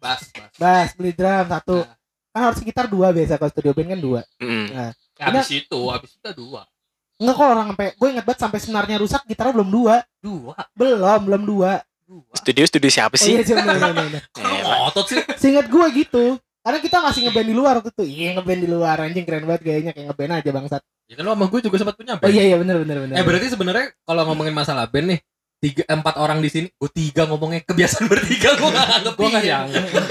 [0.00, 1.84] bas bas bass, beli drum satu.
[1.84, 1.94] Nah,
[2.36, 4.20] Kan harus gitar dua biasa kalau studio band kan dua.
[4.36, 4.66] Mm.
[4.68, 4.86] ya,
[5.18, 6.68] habis itu habis itu dua
[7.16, 10.04] Enggak kok orang sampai gue inget banget sampai senarnya rusak gitarnya belum dua.
[10.20, 11.80] dua Belum, belum dua.
[12.04, 13.32] dua Studio studio siapa Oh, sih?
[13.32, 14.22] iya, sih, bener, bener, bener.
[14.36, 15.24] Eh, Otot sih.
[15.34, 16.36] Seinget gue gitu.
[16.60, 18.04] Karena kita masih ngeband di luar waktu itu.
[18.04, 20.82] Iya ngeband di luar anjing keren banget gayanya kayak ngeband aja bangsat.
[21.08, 22.30] Ya kan lu sama gue juga sempat punya Oh band.
[22.30, 23.14] iya iya bener bener bener.
[23.16, 25.20] Eh berarti sebenarnya kalau ngomongin masalah band nih,
[25.56, 29.40] tiga empat orang di sini, gue tiga ngomongnya kebiasaan bertiga gue gak anggap gue nggak
[29.40, 29.58] iya.
[29.64, 30.04] dianggap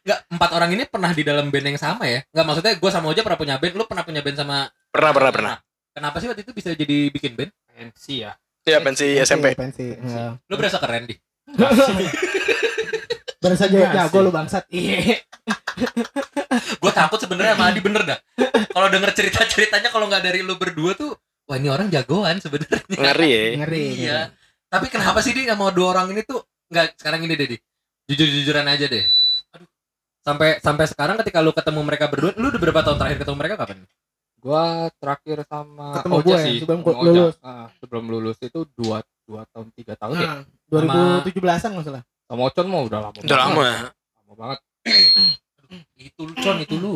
[0.00, 2.24] Nggak, empat orang ini pernah di dalam band yang sama ya?
[2.32, 5.32] Nggak maksudnya gue sama Oja pernah punya band, lu pernah punya band sama Pernah pernah
[5.32, 5.54] pernah.
[5.90, 7.52] Kenapa sih waktu itu bisa jadi bikin band?
[7.80, 8.36] pensi ya
[8.68, 9.56] Ya pensi SMP.
[9.56, 9.96] Pensi.
[9.96, 10.36] Iya.
[10.36, 11.16] Lu berasa keren di.
[13.56, 14.68] Saja Enggak jago lu bangsat.
[14.68, 15.24] Iya.
[16.76, 18.18] Gue takut sebenarnya sama Adi bener dah.
[18.68, 21.16] Kalau denger cerita ceritanya kalau nggak dari lu berdua tuh,
[21.48, 22.84] wah ini orang jagoan sebenarnya.
[23.00, 23.42] Ngeri ya.
[23.64, 23.84] Ngeri.
[23.96, 24.20] Iya.
[24.68, 27.56] Tapi kenapa sih di sama dua orang ini tuh nggak sekarang ini deh di
[28.12, 29.08] jujur-jujuran aja deh.
[30.30, 33.56] Sampai sampai sekarang ketika lu ketemu mereka berdua, lu udah berapa tahun terakhir ketemu mereka
[33.56, 33.78] kapan?
[34.40, 34.64] gua
[34.96, 37.34] terakhir sama Ketemu Oja gue ya, sih sebelum sama lulus.
[37.36, 37.44] Oja.
[37.44, 40.40] Ah, sebelum lulus itu dua dua tahun tiga tahun ya Nah,
[41.28, 42.02] 2017-an nggak salah.
[42.24, 43.68] sama Ocon mau udah lama Udah lama.
[43.92, 44.58] lama banget
[46.08, 46.94] Itu lu Con, itu lu.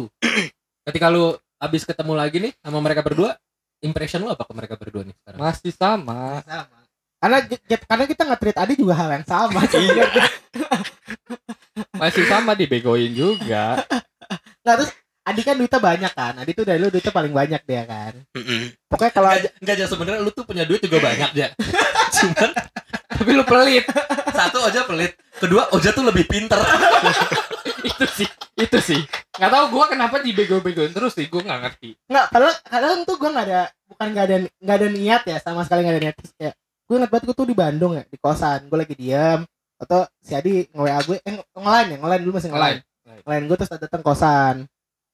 [0.83, 3.37] Ketika lu habis ketemu lagi nih sama mereka berdua,
[3.79, 5.39] impression lu apa ke mereka berdua nih sekarang?
[5.39, 6.79] masih sama Sama.
[7.25, 7.41] Karena
[7.89, 9.65] karena kita nggak treat Adi juga hal yang sama.
[9.75, 10.05] Iya.
[11.97, 13.81] masih sama dibegoin juga
[14.63, 14.93] Nah terus
[15.25, 16.37] Adi kan duitnya banyak kan.
[16.37, 18.13] Adi tuh dari lu duitnya paling banyak dia kan.
[18.37, 18.77] Mm-mm.
[18.93, 21.49] Pokoknya kalau Enggak, enggak aja sebenarnya lu tuh punya duit juga banyak ya.
[22.21, 22.51] Cuman
[23.09, 23.89] tapi lu pelit
[24.37, 26.61] satu Oja pelit, kedua Oja tuh lebih pinter.
[27.89, 29.01] itu sih itu sih
[29.37, 33.31] nggak tahu gua kenapa dibego-begoin terus sih gua nggak ngerti nggak padahal kadang tuh gue
[33.31, 36.33] nggak ada bukan nggak ada nggak ada niat ya sama sekali nggak ada niat terus
[36.35, 39.41] kayak gue ingat banget gue tuh di Bandung ya di kosan gue lagi diam
[39.81, 42.81] atau si Adi nge WA gue eh nge-line ya nge-line dulu masih nge-line.
[43.25, 44.55] Nge-line gue terus datang kosan.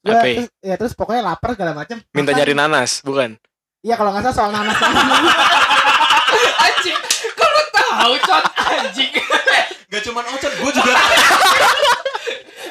[0.00, 0.24] Apa?
[0.24, 3.36] terus, ya terus pokoknya lapar segala macam Minta nyari nanas, bukan?
[3.80, 4.76] iya kalau nggak salah soal nanas.
[6.64, 7.00] Anjing
[7.36, 9.12] kok lu tahu con anjing.
[9.90, 10.92] Gak cuman Oja, gue juga.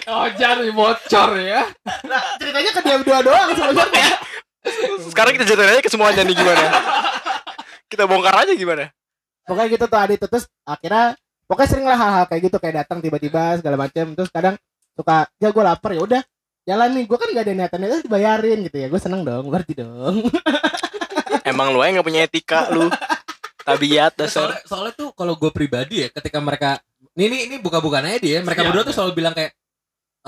[0.10, 1.62] Ojan nih bocor ya.
[2.08, 4.10] Nah, ceritanya ke dia berdua doang sebenarnya
[5.06, 6.66] Sekarang kita ceritain aja ke semuanya nih gimana.
[7.90, 8.94] Kita bongkar aja gimana?
[9.50, 11.18] pokoknya gitu tuh Adi tuh terus akhirnya
[11.50, 14.56] pokoknya sering lah hal-hal kayak gitu kayak datang tiba-tiba segala macam terus kadang
[14.94, 16.22] suka ya gue lapar ya udah
[16.70, 19.74] jalan nih gue kan gak ada niatan itu dibayarin gitu ya gue seneng dong berarti
[19.74, 20.22] dong
[21.50, 22.90] Emang lu aja nggak punya etika lu.
[23.66, 24.54] Tabiat dasar.
[24.54, 26.78] soalnya, soalnya tuh kalau gue pribadi ya ketika mereka
[27.18, 29.54] ini ini, ini buka-bukaan aja dia mereka Iya, berdua tuh selalu bilang kayak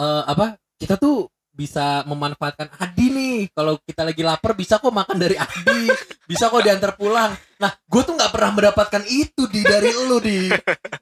[0.02, 3.38] eh apa kita tuh bisa memanfaatkan Adi nih.
[3.52, 5.92] Kalau kita lagi lapar bisa kok makan dari Adi.
[6.26, 7.36] Bisa kok diantar pulang.
[7.60, 10.50] Nah gue tuh nggak pernah mendapatkan itu di dari lu di.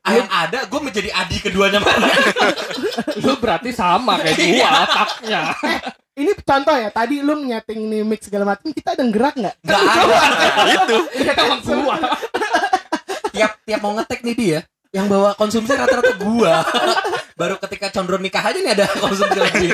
[0.09, 1.79] Yang ada gue menjadi Adi keduanya
[3.25, 5.41] lu berarti sama kayak gua otaknya.
[6.19, 9.55] Ini contoh ya tadi lu nyeting nih mix segala macam kita ada gerak nggak?
[9.63, 10.03] Nggak ada.
[10.75, 10.97] Itu.
[11.15, 11.95] Kita emang gua.
[13.31, 14.59] Tiap tiap mau ngetek nih dia
[14.89, 16.65] yang bawa konsumsi rata-rata gua.
[17.39, 19.69] Baru ketika condro nikah aja nih ada konsumsi lebih.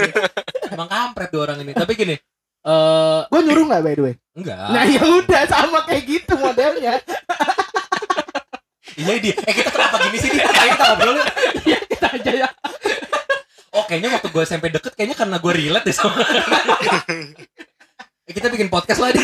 [0.75, 1.71] Emang kampret dua orang ini.
[1.71, 2.15] Tapi gini,
[2.61, 4.15] eh Gue nyuruh nggak by the way?
[4.33, 4.59] enggak.
[4.67, 6.99] Nah ya udah sama kayak gitu modelnya.
[8.95, 9.31] Iya di.
[9.31, 10.29] Eh kita kenapa gini sih?
[10.29, 10.39] Di?
[10.39, 11.27] Ayo kita ngobrol yuk.
[11.89, 12.49] kita aja ya
[13.71, 16.15] Oh kayaknya waktu gue SMP deket kayaknya karena gue relate deh sama.
[18.23, 19.19] eh, kita bikin podcast lah di.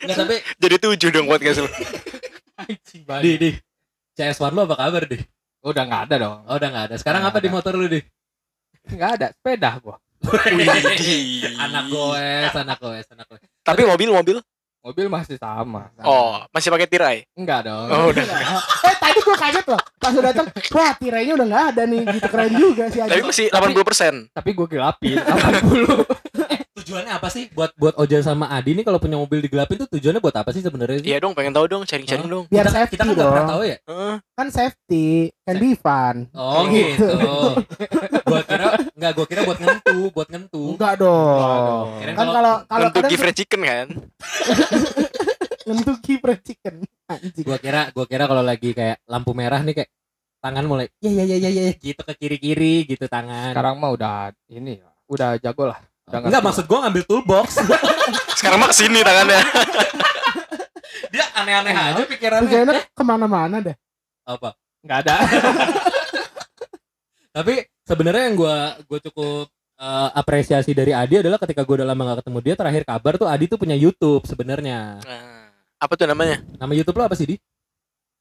[0.00, 1.68] Enggak tapi Jadi tujuh dong podcast lu.
[3.02, 3.50] banget di di.
[4.12, 5.16] CS1 lu apa kabar di?
[5.62, 6.96] udah nggak ada dong Oh udah nggak ada.
[6.96, 7.54] Sekarang Nggak apa di ada.
[7.54, 8.00] motor lu di?
[8.82, 9.94] nggak ada sepeda gua
[11.58, 13.42] anak goes, anak goes, anak goes.
[13.62, 14.38] Tapi mobil mobil?
[14.82, 17.16] mobil masih sama Oh, masih pakai tirai?
[17.38, 18.24] enggak dong Oh, udah.
[18.90, 19.78] eh tadi gue kaget loh.
[19.94, 22.02] Pas udah datang, wah tirainya udah nggak ada nih.
[22.18, 22.98] Gitu keren juga sih.
[22.98, 24.34] Tapi masih 80%.
[24.34, 26.02] tapi gue gelapin 80
[26.82, 30.18] Tujuannya apa sih buat buat Oja sama Adi nih kalau punya mobil digelapin tuh tujuannya
[30.18, 31.08] buat apa sih sebenarnya sih?
[31.08, 32.44] Iya dong, pengen tahu dong, sharing-sharing dong.
[32.46, 33.52] Biar kita, safety kita kan nggak pernah dong.
[33.52, 33.76] tahu ya.
[33.80, 34.14] Heeh.
[34.34, 35.06] Kan safety,
[35.42, 36.16] can be fun.
[36.32, 36.98] Oh Gitu.
[36.98, 37.08] gitu.
[38.24, 40.64] gua kira enggak gua kira buat ngentu, buat ngentu.
[40.74, 41.86] Enggak dong.
[42.02, 43.86] Kan kalau- kalau give fried chicken kan?
[45.66, 46.74] ngentuki fried chicken.
[47.06, 47.44] Anjing.
[47.44, 49.90] Gua kira gua kira kalau lagi kayak lampu merah nih kayak
[50.42, 53.54] tangan mulai ya ya ya ya ya gitu ke kiri-kiri gitu tangan.
[53.54, 54.14] sekarang mah udah
[54.50, 55.78] ini udah jago lah
[56.20, 57.48] udah Enggak maksud gua ngambil toolbox.
[58.38, 59.40] Sekarang mah ke sini tangannya.
[61.12, 62.48] Dia aneh-aneh aja pikirannya.
[62.48, 63.76] Pikirannya ke mana-mana dah.
[64.28, 64.52] Apa?
[64.82, 65.16] nggak ada
[67.32, 69.48] Tapi sebenarnya yang gua gua cukup
[69.80, 73.24] eh, apresiasi dari Adi adalah ketika gua udah lama gak ketemu dia terakhir kabar tuh
[73.24, 75.00] Adi tuh punya YouTube sebenarnya.
[75.00, 75.48] Nah,
[75.80, 76.44] apa tuh namanya?
[76.60, 77.36] Nama YouTube lo apa sih, Di?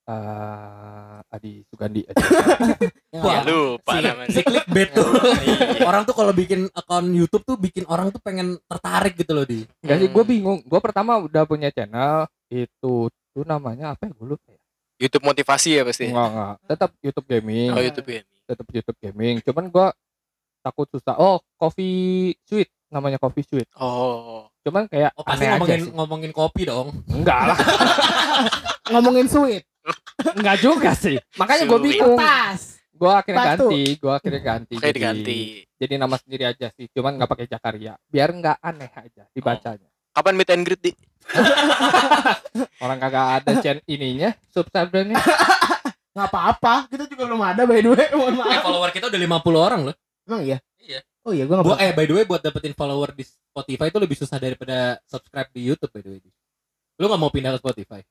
[0.07, 2.19] Eh, Adi Sugandi aja.
[3.13, 4.29] Wah, Lupa si, namanya.
[4.29, 5.07] si clickbait tuh.
[5.47, 5.83] Iya.
[5.83, 9.63] orang tuh kalau bikin akun YouTube tuh bikin orang tuh pengen tertarik gitu loh di.
[9.79, 10.29] Enggak sih, gue Hmm.
[10.29, 10.59] bingung.
[10.61, 14.13] Gue pertama udah punya channel itu tuh namanya apa ya?
[14.13, 14.59] Gue lupa ya.
[14.99, 16.05] YouTube motivasi ya pasti.
[16.07, 16.53] Enggak enggak.
[16.67, 17.69] Tetap YouTube gaming.
[17.71, 18.21] Oh, YouTube ya.
[18.43, 19.35] Tetap YouTube gaming.
[19.41, 19.87] Cuman gue
[20.61, 21.15] takut susah.
[21.15, 23.71] Oh, Coffee Sweet namanya Coffee Sweet.
[23.73, 24.51] Oh.
[24.61, 25.91] Cuman kayak Oh, pasti aneh aja ngomongin sih.
[25.91, 26.91] ngomongin kopi dong.
[27.07, 27.57] Enggak lah.
[28.91, 29.63] Ngomongin sweet.
[30.33, 31.15] Enggak juga sih.
[31.35, 32.17] Makanya gue bingung.
[32.91, 33.67] Gue akhirnya Batu.
[33.67, 33.83] ganti.
[33.97, 34.73] Gue akhirnya ganti.
[34.77, 35.39] Oke Jadi- diganti.
[35.81, 36.85] Jadi nama sendiri aja sih.
[36.89, 37.93] Cuman nggak pakai Jakaria.
[38.05, 39.89] Biar nggak aneh aja dibacanya.
[40.11, 40.91] Kapan meet and greet di?
[42.83, 45.15] Orang kagak ada channel ininya, subscribernya.
[46.11, 46.91] Nggak apa-apa.
[46.91, 48.07] Kita juga belum ada by the way.
[48.19, 48.61] Mohon Eh, maaf.
[48.61, 49.95] follower kita udah 50 orang loh.
[50.27, 50.57] Emang iya?
[50.77, 50.99] Iya.
[51.21, 53.99] Oh iya, gue nggak Gua eh by the way buat dapetin follower di Spotify itu
[54.01, 56.19] lebih susah daripada subscribe di YouTube by the way.
[56.99, 58.01] Lu gak mau pindah ke Spotify?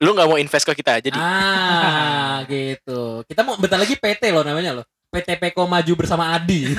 [0.00, 1.18] Lu nggak mau invest ke kita aja di?
[1.20, 3.20] Ah, gitu.
[3.28, 4.84] Kita mau bentar lagi PT loh namanya loh.
[5.12, 6.72] PT Peko Maju bersama Adi.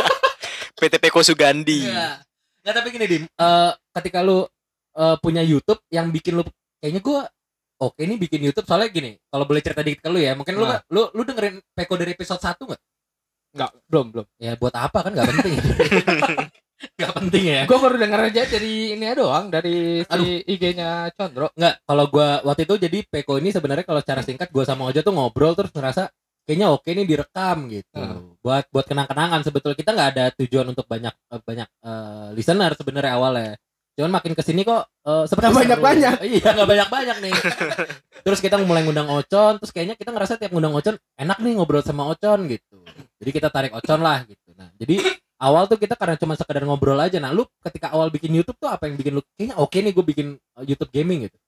[0.80, 1.84] PT Peko Sugandi.
[1.84, 2.24] Iya.
[2.64, 4.48] Nggak tapi gini Dim, Eh, ketika lu
[4.94, 6.42] eh, punya YouTube yang bikin lu
[6.80, 7.28] kayaknya gua
[7.76, 10.64] oke nih bikin YouTube soalnya gini, kalau boleh cerita dikit ke lu ya, mungkin lu
[10.64, 10.80] Nah.
[10.88, 12.80] lu lu dengerin Peko dari episode 1 nggak?
[13.54, 14.26] Enggak, belum, belum.
[14.40, 15.54] Ya buat apa kan nggak penting.
[16.98, 17.62] Nggak penting ya.
[17.64, 20.42] Gue baru denger aja dari ini doang, dari si.
[20.44, 21.48] IG-nya Condro.
[21.54, 25.00] Nggak, kalau gua waktu itu jadi Peko ini sebenarnya kalau secara singkat gua sama Oja
[25.00, 26.10] tuh ngobrol terus ngerasa
[26.44, 27.96] kayaknya oke nih direkam gitu.
[27.98, 28.36] Hmm.
[28.44, 33.12] Buat buat kenang-kenangan sebetulnya kita nggak ada tujuan untuk banyak eh, banyak eh, listener sebenarnya
[33.16, 33.52] awalnya.
[33.94, 36.14] Cuman makin ke sini kok eh, seperti banyak-banyak.
[36.36, 37.34] Iya, nggak banyak-banyak nih.
[38.24, 41.80] terus kita mulai ngundang Ocon, terus kayaknya kita ngerasa tiap ngundang Ocon enak nih ngobrol
[41.80, 42.78] sama Ocon gitu.
[43.24, 44.52] Jadi kita tarik Ocon lah gitu.
[44.52, 45.00] Nah, jadi
[45.40, 47.18] awal tuh kita karena cuma sekedar ngobrol aja.
[47.18, 50.04] Nah, lu ketika awal bikin YouTube tuh apa yang bikin lu kayaknya oke nih gue
[50.04, 51.38] bikin eh, YouTube gaming gitu.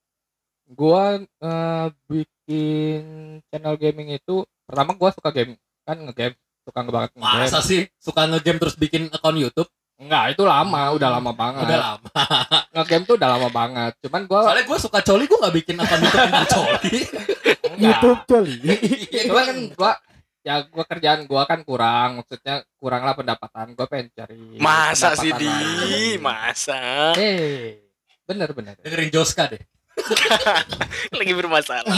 [0.67, 3.03] Gua eh, bikin
[3.51, 5.55] channel gaming itu pertama gua suka game
[5.87, 6.35] kan ngegame
[6.67, 7.47] suka banget ngegame.
[7.47, 9.71] Masa sih suka ngegame terus bikin akun YouTube?
[9.97, 11.65] Enggak, itu lama, udah lama banget.
[11.65, 12.11] Udah lama.
[12.77, 13.93] Ngegame tuh udah lama banget.
[14.05, 16.97] Cuman gua Soalnya gue suka coli, gue gak bikin akun YouTube tentang coli.
[17.81, 18.57] YouTube coli.
[19.25, 19.93] Cuman kan gua
[20.47, 23.75] ya gua kerjaan gua kan kurang, maksudnya kurang lah pendapatan.
[23.75, 25.51] Gua pengen cari Masa sih di?
[26.23, 27.11] Masa?
[27.19, 27.83] Eh,
[28.23, 28.79] bener bener.
[28.79, 29.63] dengerin Joska deh.
[31.19, 31.91] Lagi bermasalah.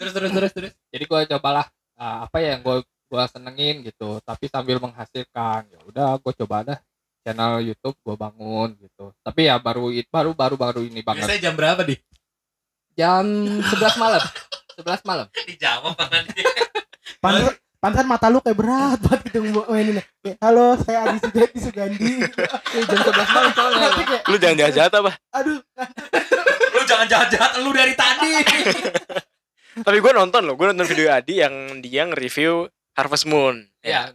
[0.00, 0.72] Terus terus terus terus.
[0.88, 1.68] Jadi gua cobalah
[2.00, 2.80] ah, apa ya yang gua
[3.12, 5.68] gua senengin gitu, tapi sambil menghasilkan.
[5.68, 6.78] Ya udah gua coba dah
[7.20, 9.12] channel YouTube gua bangun gitu.
[9.20, 11.28] Tapi ya baru baru baru baru ini banget.
[11.28, 11.96] Biasanya jam berapa di?
[12.96, 13.24] Jam
[13.60, 14.24] 11 malam.
[14.76, 15.26] 11 malam.
[15.32, 16.40] Dijawab apa nanti?
[17.22, 19.96] Pantesan, pantesan mata lu kayak berat banget gitu mainin.
[20.20, 22.12] Kayak, Halo, saya Adi Sugandi Sugandi.
[22.76, 23.88] Eh, jam 11 malam soalnya.
[23.94, 25.12] Kayak, Lu jangan jahat-jahat apa?
[25.32, 25.58] aduh,
[26.68, 28.30] lu jangan jahat-jahat lu dari tadi.
[29.86, 33.60] Tapi gue nonton loh, gue nonton video Adi yang dia nge-review Harvest Moon.
[33.80, 34.12] Ya.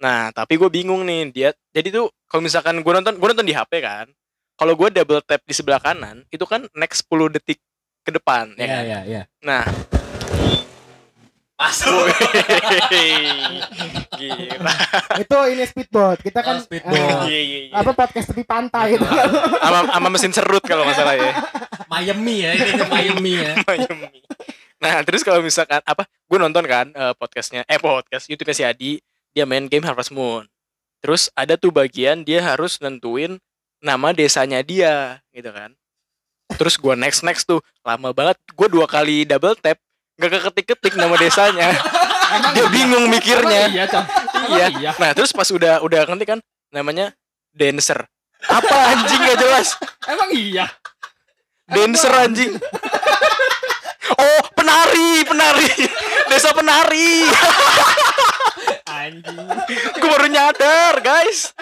[0.00, 1.50] Nah, tapi gue bingung nih dia.
[1.70, 4.06] Jadi tuh kalau misalkan gue nonton, gue nonton di HP kan.
[4.54, 7.58] Kalau gue double tap di sebelah kanan, itu kan next 10 detik
[8.00, 8.82] ke depan, ya Iya kan?
[8.86, 9.22] iya iya.
[9.42, 9.64] Nah,
[11.60, 12.08] Masuk.
[14.16, 14.72] Gila.
[15.20, 16.96] itu ini speedboat kita kan Oh, speedboat.
[16.96, 17.72] eh, Iya, iya, iya.
[17.76, 19.04] apa podcast tepi pantai itu
[19.60, 21.32] Sama, sama mesin serut kalau nggak salah ya.
[21.86, 23.52] Miami ya, ini Miami ya.
[23.66, 24.08] Miami.
[24.80, 26.08] Nah, terus kalau misalkan apa?
[26.24, 28.92] Gue nonton kan eh, podcastnya, eh podcast YouTube si Adi,
[29.30, 30.48] dia main game Harvest Moon.
[31.00, 33.36] Terus ada tuh bagian dia harus nentuin
[33.80, 35.72] nama desanya dia, gitu kan.
[36.56, 38.36] Terus gue next next tuh lama banget.
[38.52, 39.76] Gue dua kali double tap,
[40.20, 41.72] nggak keketik-ketik nama desanya.
[42.54, 43.72] dia bingung mikirnya.
[43.72, 43.84] Emang iya.
[43.88, 44.66] Iya.
[44.68, 44.90] Emang iya.
[45.00, 47.16] Nah, terus pas udah udah ngerti kan namanya
[47.56, 48.04] dancer.
[48.44, 49.80] Apa anjing gak jelas?
[50.04, 50.68] Emang iya.
[51.64, 52.52] Dancer anjing.
[54.10, 55.70] Oh, penari, penari.
[56.28, 57.30] Desa penari.
[58.90, 59.46] Anjing.
[59.96, 61.54] Gue baru nyadar, guys.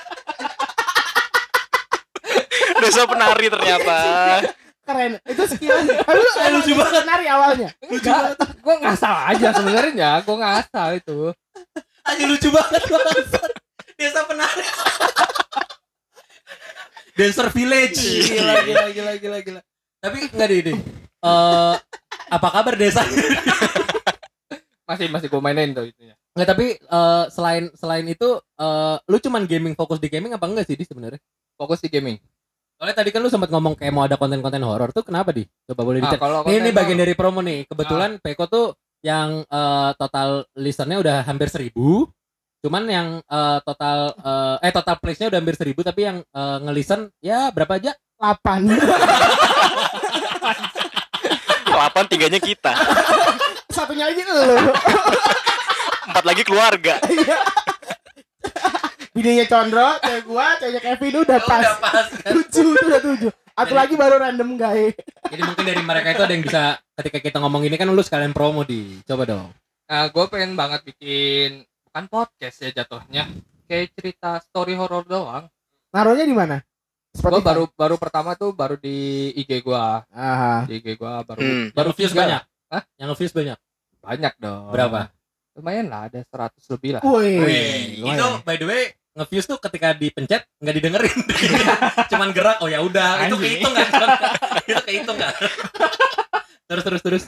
[2.78, 3.98] Desa penari ternyata.
[4.88, 7.02] Keren itu tapi lu Eh, lucu banget.
[7.04, 10.10] nari awalnya Enggak, gue ngasal aja sebenarnya.
[10.24, 11.18] Gue ngasal itu.
[12.02, 13.50] Aja lucu banget bangsat.
[13.94, 14.64] Desa penari.
[17.12, 18.00] Dancer Village.
[18.30, 19.60] Gila, gila, gila, gila, gila.
[19.98, 20.78] Tapi enggak deh, deh.
[21.18, 21.74] Eh,
[22.30, 23.02] apa kabar desa?
[24.88, 26.14] Masih masih gue mainin tuh itunya.
[26.32, 30.64] Enggak, tapi eh, selain selain itu eh, lu cuman gaming fokus di gaming apa enggak
[30.64, 31.20] sih di sebenarnya?
[31.58, 32.16] Fokus di gaming.
[32.78, 35.42] Soalnya tadi kan lu sempat ngomong kayak mau ada konten-konten horor tuh kenapa di?
[35.66, 36.22] Coba boleh Nah, dicek.
[36.22, 37.66] kalau Ini, ini bagian dari promo nih.
[37.66, 38.66] Kebetulan Peko tuh
[39.02, 42.06] yang eh, total listenernya udah hampir seribu.
[42.62, 47.10] Cuman yang eh, total eh, eh total place-nya udah hampir seribu tapi yang eh, ngelisten
[47.18, 47.98] ya berapa aja?
[48.18, 48.70] 8
[51.68, 52.74] Delapan tiganya kita,
[53.70, 54.34] satunya lagi lu
[56.10, 56.98] empat lagi keluarga.
[59.18, 62.06] Videonya Condro cewek gua ceweknya Kevin udah pas Udah pas.
[62.06, 62.32] kan?
[62.32, 64.94] tujuh itu udah tujuh atau lagi baru random guys
[65.26, 66.62] Jadi mungkin dari mereka itu ada yang bisa
[66.94, 69.02] ketika kita ngomong ini kan lu sekalian promo di.
[69.02, 69.50] Coba dong.
[69.84, 73.26] Nah, gue pengen banget bikin bukan podcast ya jatuhnya.
[73.66, 75.50] Kayak cerita story horor doang.
[75.88, 76.62] naruhnya di mana
[77.10, 78.94] Gue baru baru pertama tuh baru di
[79.34, 80.06] IG gua.
[80.08, 80.62] Aha.
[80.64, 81.66] Di IG gua baru Hmm.
[81.74, 82.42] baru views banyak.
[82.68, 82.82] Hah?
[82.94, 83.58] Yang views banyak.
[83.98, 84.70] Banyak dong.
[84.70, 85.10] Berapa?
[85.52, 87.02] Lumayan lah, ada 100 lebih lah.
[87.02, 88.82] Wih, Wih, itu by the way
[89.18, 91.18] nge-views tuh ketika dipencet nggak didengerin.
[92.14, 93.88] Cuman gerak oh ya udah, itu kehitung kan?
[94.70, 95.34] itu kehitung kan?
[96.70, 97.24] terus terus terus.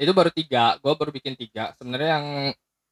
[0.00, 0.80] Itu baru tiga.
[0.80, 1.76] Gue baru bikin tiga.
[1.76, 2.26] Sebenarnya yang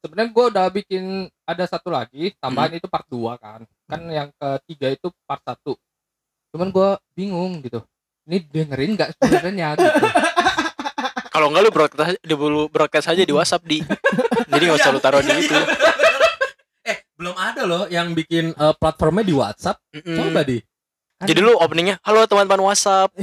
[0.05, 1.03] sebenarnya gue udah bikin
[1.49, 3.65] ada satu lagi tambahan itu part 2 kan.
[3.89, 5.57] Kan yang ketiga itu part 1.
[6.53, 7.81] Cuman gue bingung gitu.
[8.29, 9.89] Ini dengerin nggak sebenarnya gitu.
[11.35, 13.83] Kalau enggak lu broadcast dulu broadcast aja di WhatsApp di.
[14.47, 15.57] Jadi nggak usah lu taruh di itu.
[17.15, 19.79] Belum ada loh yang bikin eh, platformnya di WhatsApp.
[19.95, 20.17] Mm-mm.
[20.19, 20.59] Coba di.
[21.15, 23.07] Jadi lu openingnya, halo teman-teman WhatsApp.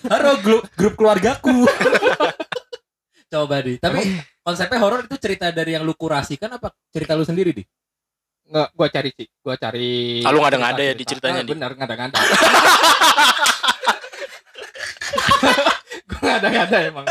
[0.00, 1.68] Halo grup, grup keluargaku.
[3.32, 3.76] Coba di.
[3.76, 7.60] Tapi konsepnya horor itu cerita dari yang lu kurasikan apa cerita lu sendiri di?
[8.48, 9.28] Nggak, gue cari sih.
[9.28, 10.24] Gue cari.
[10.24, 11.28] Ah, lu ngada-ngada ya di cerita.
[11.28, 11.52] ceritanya, Ah, Di?
[11.52, 12.16] Bener, ngada-ngada.
[16.10, 17.04] gue ngada-ngada emang.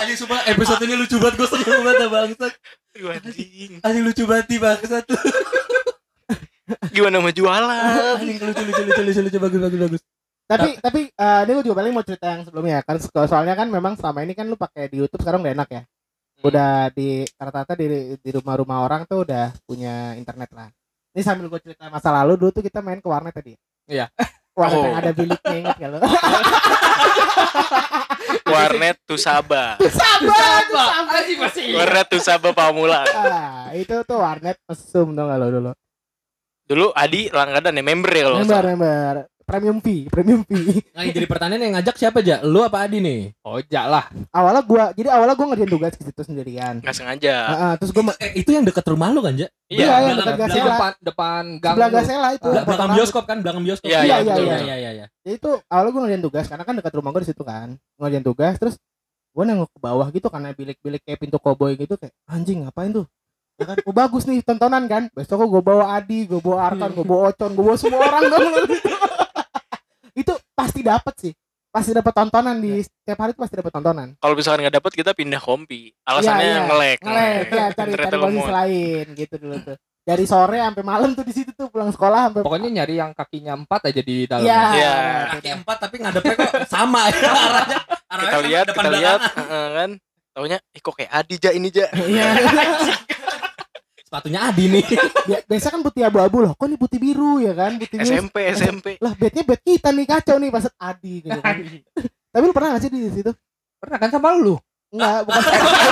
[0.00, 2.52] Anjing sumpah episode ini lucu banget gue seneng banget bangsat.
[2.96, 3.72] Anjing.
[3.80, 5.04] Anjing lucu banget nih bangsat.
[6.90, 8.16] Gimana mau jualan?
[8.16, 10.02] Anjing lucu lucu lucu lucu lucu bagus bagus bagus.
[10.50, 13.70] tapi tapi eh, ini gue juga paling mau cerita yang sebelumnya kan so- soalnya kan
[13.70, 15.82] memang selama ini kan lu pakai di YouTube sekarang udah enak ya
[16.42, 17.86] udah di rata-rata di
[18.18, 20.66] di rumah-rumah orang tuh udah punya internet lah
[21.14, 23.54] ini sambil gue cerita masa lalu dulu tuh kita main ke warnet tadi
[23.86, 24.10] Iya.
[24.60, 24.84] Warnet Oh.
[24.84, 25.98] yang ada biliknya inget gak lu
[28.46, 29.78] Warnet Tusaba.
[29.78, 30.62] sabar
[31.10, 31.76] Anjing masih ingat.
[31.78, 33.06] Warnet Tusaba Pamulang.
[33.06, 35.70] ah itu tuh warnet mesum dong lo dulu
[36.66, 39.14] Dulu Adi langganan ya member ya kalau member member
[39.50, 42.38] premium fee premium fee Nah, jadi pertanyaan yang ngajak siapa aja?
[42.40, 43.34] Lu apa Adi nih?
[43.42, 44.06] Ojak lah.
[44.30, 47.34] awalnya gua jadi awalnya gua ngerjain tugas ke situ sendirian Nggak sengaja.
[47.42, 49.50] Ah, ah, terus gua Eh, itu yang dekat rumah lu kan, Ja?
[49.66, 49.94] Iya, Iya.
[50.06, 50.70] yang dekat belakang- Di Gasela.
[50.70, 51.74] depan depan gang.
[51.74, 51.90] sebelah.
[51.90, 52.94] Gasela itu belakang rambut.
[52.94, 53.88] bioskop kan, belakang bioskop.
[53.90, 54.58] Iya, iya, iya, iya, iya, iya.
[54.60, 55.06] iya, iya, iya.
[55.20, 58.22] Jadi itu awalnya gue ngerjain tugas karena kan dekat rumah gue di situ kan ngerjain
[58.22, 58.74] tugas terus
[59.30, 63.06] gue nengok ke bawah gitu karena bilik-bilik kayak pintu koboi gitu kayak anjing ngapain tuh
[63.54, 67.04] ya kan oh, bagus nih tontonan kan besok gue bawa Adi gue bawa Arkan gue
[67.04, 68.42] bawa Ocon gue bawa semua orang dong
[70.20, 71.32] itu pasti dapat sih
[71.70, 75.14] pasti dapat tontonan di setiap hari itu pasti dapat tontonan Kalau misalkan nggak dapet kita
[75.14, 75.94] pindah kompi.
[76.02, 76.62] Alasannya Iya, iya.
[76.66, 76.98] ngelek.
[76.98, 81.30] ngelek ya cari cari posisi lain gitu dulu tuh dari sore sampai malam tuh di
[81.30, 84.42] situ tuh pulang sekolah sampai Pokoknya nyari yang kakinya empat aja di dalam.
[84.42, 84.62] Iya.
[84.74, 84.94] Iya.
[85.38, 87.78] Kaki empat tapi ngadepnya kok sama ya arahnya.
[88.10, 89.46] Arahnya Kita lihat, depan kita lihat, belakang.
[89.46, 89.90] heeh, kan.
[90.30, 91.86] Taunya, eh kok kayak Adi ja ini ja.
[91.92, 92.26] Iya.
[94.10, 94.82] Sepatunya Adi nih.
[95.22, 98.36] Bia- biasa kan putih abu-abu loh kok ini putih biru ya kan putih biru SMP,
[98.50, 98.86] SMP.
[98.98, 101.54] lah bednya bed kita nih kacau nih pas Adi gitu kan
[102.34, 103.30] Tapi lu pernah gak sih di situ?
[103.78, 104.58] Pernah kan sama lu?
[104.90, 105.42] Enggak, bukan.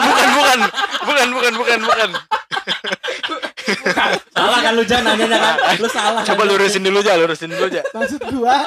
[0.02, 0.58] bukan bukan
[1.00, 2.08] bukan bukan bukan bukan
[4.28, 5.54] Salah kan lu jangan nanyanya kan.
[5.78, 6.34] Lu salah kan.
[6.34, 8.66] coba lurusin dulu aja lurusin dulu aja Maksud gua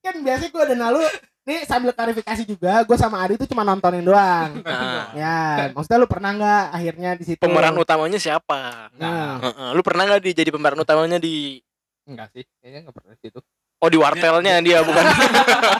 [0.00, 1.04] kan biasanya gua dan Nalu
[1.48, 4.60] nih sambil klarifikasi juga, gua sama Adi tuh cuma nontonin doang.
[4.60, 7.40] Nah, Ya, maksudnya lu pernah nggak akhirnya di situ?
[7.40, 11.56] pemeran utamanya siapa Nah, Heeh, lu pernah nggak di jadi pemeran utamanya di
[12.04, 13.40] Enggak sih, kayaknya enggak pernah di situ.
[13.78, 15.04] oh di wartelnya dia bukan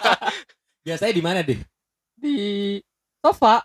[0.86, 1.60] Biasanya di mana, deh?
[2.16, 2.36] Di
[3.20, 3.60] sofa.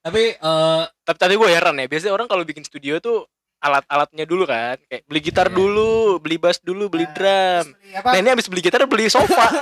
[0.00, 3.28] Tapi eh tapi tadi gue heran ya biasanya orang kalau bikin studio tuh
[3.60, 5.56] alat-alatnya dulu kan kayak beli gitar Iya.
[5.56, 8.08] dulu beli bass dulu beli drum beli apa?
[8.12, 9.46] nah ini abis beli gitar beli sofa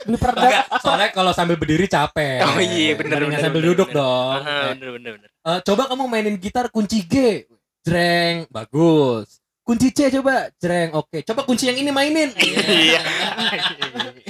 [0.00, 0.40] Beli perda.
[0.42, 2.40] enggak, soalnya kalau sambil berdiri capek.
[2.40, 4.00] Oh iya, bener, bener, sambil bener, duduk bener.
[4.00, 4.40] dong.
[4.42, 7.44] Bener bener bener Eh, coba kamu mainin gitar kunci G.
[7.84, 9.44] Jreng, bagus.
[9.60, 10.96] Kunci C coba, jreng.
[10.96, 12.32] Oke, coba kunci yang ini mainin.
[12.36, 13.00] Iya.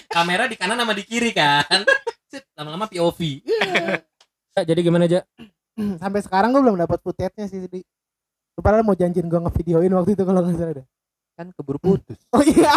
[0.06, 1.86] Kamera di kanan sama di kiri kan.
[2.58, 3.20] Lama-lama POV.
[4.52, 5.22] Ya, Jadi gimana aja?
[6.02, 7.62] Sampai sekarang gua belum dapat footage-nya sih.
[7.64, 7.80] Di.
[8.60, 10.86] Lu padahal mau janjiin gua ngevideoin waktu itu kalau nggak salah deh.
[11.32, 12.20] Kan keburu putus.
[12.36, 12.68] Oh iya,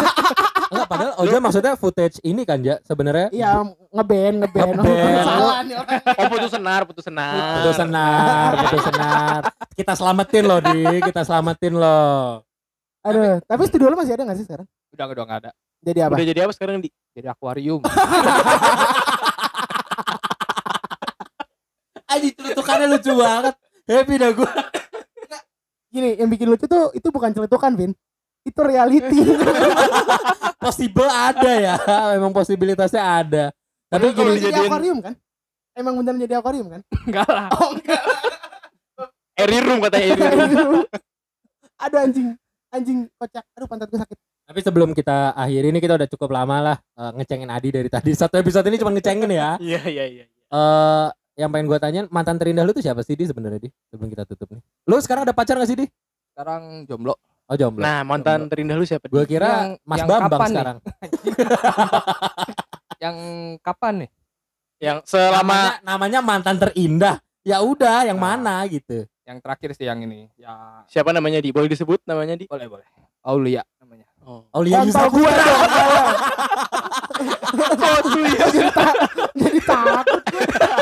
[0.72, 3.28] Enggak, padahal Oja maksudnya footage ini kan, Ja, sebenarnya.
[3.28, 3.60] iya
[3.92, 4.80] ngeband, ngeband.
[4.80, 5.20] Ngeband.
[5.20, 6.00] Salah nih orang.
[6.08, 9.40] oh putus senar putus senar Betul senar, betul senar.
[9.76, 10.80] Kita selamatin loh, Di.
[11.04, 12.40] Kita selamatin loh.
[13.04, 14.64] Aduh, tapi studio lu masih ada nggak sih sekarang?
[14.96, 15.50] Udah udah enggak ada.
[15.84, 16.16] Jadi apa?
[16.16, 17.84] udah jadi apa sekarang di Jadi akuarium.
[22.08, 23.54] Aji celutukannya lucu banget.
[23.84, 24.48] Happy dah gue.
[25.94, 27.94] Gini, yang bikin lucu tuh itu bukan celetukan, Vin.
[28.42, 29.14] Itu reality.
[30.58, 31.74] Possible ada ya.
[32.16, 33.44] Memang posibilitasnya ada.
[33.86, 35.14] Tapi Kalau gini, jadi dijadiin- akuarium kan?
[35.72, 36.80] Emang beneran jadi akuarium kan?
[37.06, 37.46] Enggak lah.
[37.52, 38.02] Oh enggak.
[39.34, 40.86] Airy room katanya airy room
[41.76, 42.26] Aduh anjing,
[42.70, 43.42] anjing kocak.
[43.52, 44.18] Aduh pantat gue sakit.
[44.44, 48.12] tapi sebelum kita akhiri ini kita udah cukup lama lah eh, ngecengin Adi dari tadi.
[48.12, 49.56] Satu episode ini cuma ngecengin ya.
[49.58, 53.24] iya iya iya Eh yang pengen gue tanyain mantan terindah lu tuh siapa sih di
[53.24, 54.60] sebenarnya di sebelum kita tutup nih.
[54.84, 55.86] Lu sekarang ada pacar gak sih di?
[56.30, 57.14] Sekarang jomblo.
[57.44, 57.78] Oh jomblo.
[57.78, 60.50] nah mantan terindah lu siapa gue kira Yang- Mas yang Bambang kapan nih?
[60.50, 60.76] sekarang.
[63.00, 63.16] Yang
[63.60, 64.08] kapan nih?
[64.78, 67.16] yang selama namanya, namanya mantan terindah.
[67.40, 68.22] Ya udah, yang Ah.
[68.32, 69.04] mana gitu.
[69.22, 70.28] Yang terakhir sih yang ini.
[70.34, 72.84] Ya siapa namanya di boleh disebut namanya di boleh boleh.
[73.22, 74.04] Aulia namanya.
[74.24, 75.16] Oh Aulia Kontol Yusaku.
[75.16, 75.60] gue dong.
[77.54, 78.98] Jadi ta-
[79.34, 80.20] jadi takut.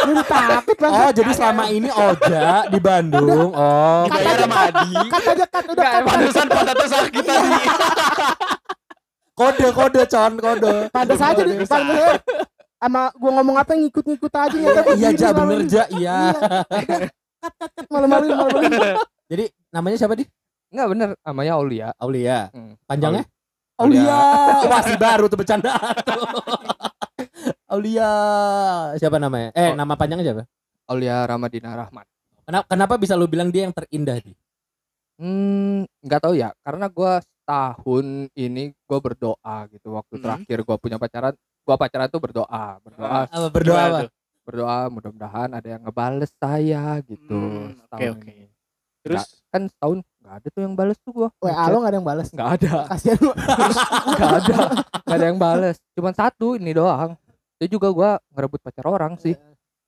[0.02, 0.98] Jadi takut banget.
[0.98, 3.50] Oh, jadi selama ini Oja di Bandung.
[3.52, 4.02] Oh.
[4.04, 6.02] dibayar sama Adi aja kat udah kat.
[6.04, 7.50] pantesan pantatnya sakit tadi
[9.32, 10.74] Kode kode con kode.
[10.90, 12.20] Pantes aja di aja.
[12.76, 14.84] Sama gua ngomong apa ngikut-ngikut aja ya kan.
[14.92, 16.18] Iya ja bener ja iya.
[16.34, 17.00] Kat kat
[17.72, 18.96] kat malu-maluin malu-maluin.
[19.28, 20.24] Jadi namanya siapa di?
[20.72, 21.88] Enggak bener namanya Aulia.
[21.96, 22.38] Aulia.
[22.52, 22.74] Hmm.
[22.84, 23.24] Panjangnya?
[23.82, 24.02] Aulia.
[24.02, 24.68] Aulia.
[24.68, 26.22] Wah, si baru tuh bercanda tuh.
[27.72, 28.10] Aulia.
[28.96, 29.50] Siapa namanya?
[29.52, 29.74] Eh, Oh.
[29.74, 30.42] nama panjangnya siapa?
[30.86, 32.06] Aulia Ramadina Rahmat.
[32.42, 34.34] Kenapa, kenapa bisa lu bilang dia yang terindah di?
[35.16, 39.94] Hmm, nggak tahu ya, karena gua tahun ini gua berdoa gitu.
[39.94, 40.22] Waktu Hmm.
[40.22, 44.00] terakhir gua punya pacaran, gua pacaran tuh berdoa, berdoa, Apa berdoa apa?
[44.42, 47.30] berdoa mudah-mudahan ada yang ngebales saya gitu.
[47.30, 48.26] Hmm, oke, oke.
[48.26, 48.50] ini.
[49.02, 51.28] terus Kan setahun nggak ada tuh yang bales tuh gua.
[51.36, 52.26] WA lo gak ada yang balas.
[52.30, 53.32] nggak ada, Kasihan lu.
[54.14, 54.56] nggak ada,
[55.02, 55.76] nggak ada yang bales.
[55.92, 57.18] Cuman satu ini doang.
[57.58, 59.34] Itu juga gua ngerebut pacar orang sih.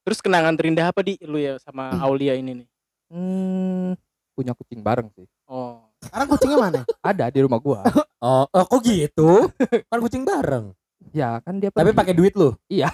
[0.05, 2.69] terus kenangan terindah apa di lu ya sama Aulia ini nih
[3.09, 3.97] Hmm,
[4.31, 5.25] punya kucing bareng sih.
[5.47, 6.81] oh Sekarang kucingnya mana?
[7.01, 7.81] Ada di rumah gua.
[8.21, 9.53] Oh, oh, kok gitu?
[9.87, 10.73] Kan kucing bareng.
[11.13, 12.57] ya kan dia Tapi pakai duit lu.
[12.67, 12.89] Iya.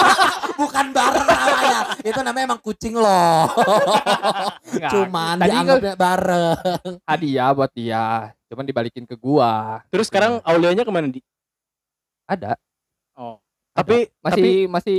[0.60, 1.26] Bukan bareng.
[2.00, 3.46] Itu namanya emang kucing loh.
[4.92, 6.94] Cuman tadi dianggapnya bareng.
[7.04, 8.32] hadiah buat dia.
[8.48, 9.80] Cuman dibalikin ke gua.
[9.88, 11.20] terus sekarang Aulianya ke mana di
[12.24, 12.56] Ada.
[13.14, 13.36] oh
[13.72, 13.76] ada.
[13.76, 14.98] tapi masih tapi masih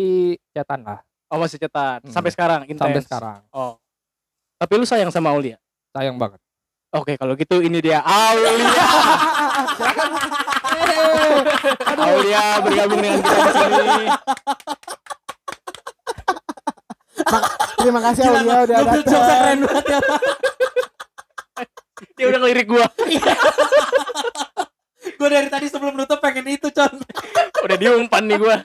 [0.50, 2.10] cetan lah oh masih cetan Hmm.
[2.10, 3.40] sampai sekarang intens sampai sekarang.
[3.50, 3.74] oh
[4.56, 5.56] tapi lu sayang sama Aulia
[5.90, 6.38] Sayang banget.
[6.90, 8.50] Oke, kalau gitu ini dia Aulia.
[12.00, 14.06] Aulia bergabung dengan kita di sini.
[17.90, 19.26] Terima kasih Gila, Aulia udah Jokesnya datang.
[19.34, 20.00] keren banget ya.
[22.16, 22.86] Dia udah ngelirik gua.
[25.20, 26.96] Gue dari tadi sebelum nutup pengen itu, Con.
[27.66, 28.58] Udah diumpan nih gua.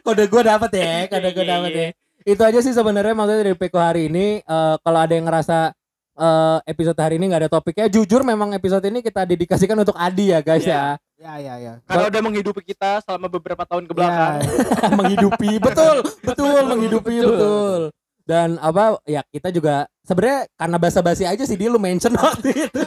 [0.00, 1.84] Kode gue dapet ya, kode gue Iya, dapet iya.
[1.84, 1.90] ya.
[2.24, 4.40] Itu aja sih sebenarnya maksudnya dari Peko hari ini.
[4.40, 5.76] eh, kalau ada yang ngerasa
[6.14, 10.32] eh, episode hari ini nggak ada topiknya, jujur memang episode ini kita dedikasikan untuk Adi
[10.32, 10.96] ya guys Iya.
[11.14, 11.72] Ya ya ya.
[11.84, 14.34] Karena udah menghidupi kita selama beberapa tahun ke belakang.
[14.40, 14.88] Ya, ya.
[14.92, 17.32] menghidupi, betul, betul, menghidupi, Betul.
[17.32, 17.80] betul.
[18.24, 22.80] Dan apa ya kita juga sebenarnya karena basa-basi aja sih dia lu mention waktu itu.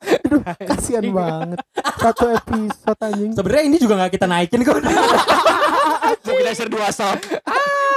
[0.00, 1.58] Aduh, kasihan banget.
[2.00, 3.32] Satu episode anjing.
[3.36, 4.78] Sebenarnya ini juga nggak kita naikin kok.
[4.80, 7.18] Mau kita share di WhatsApp.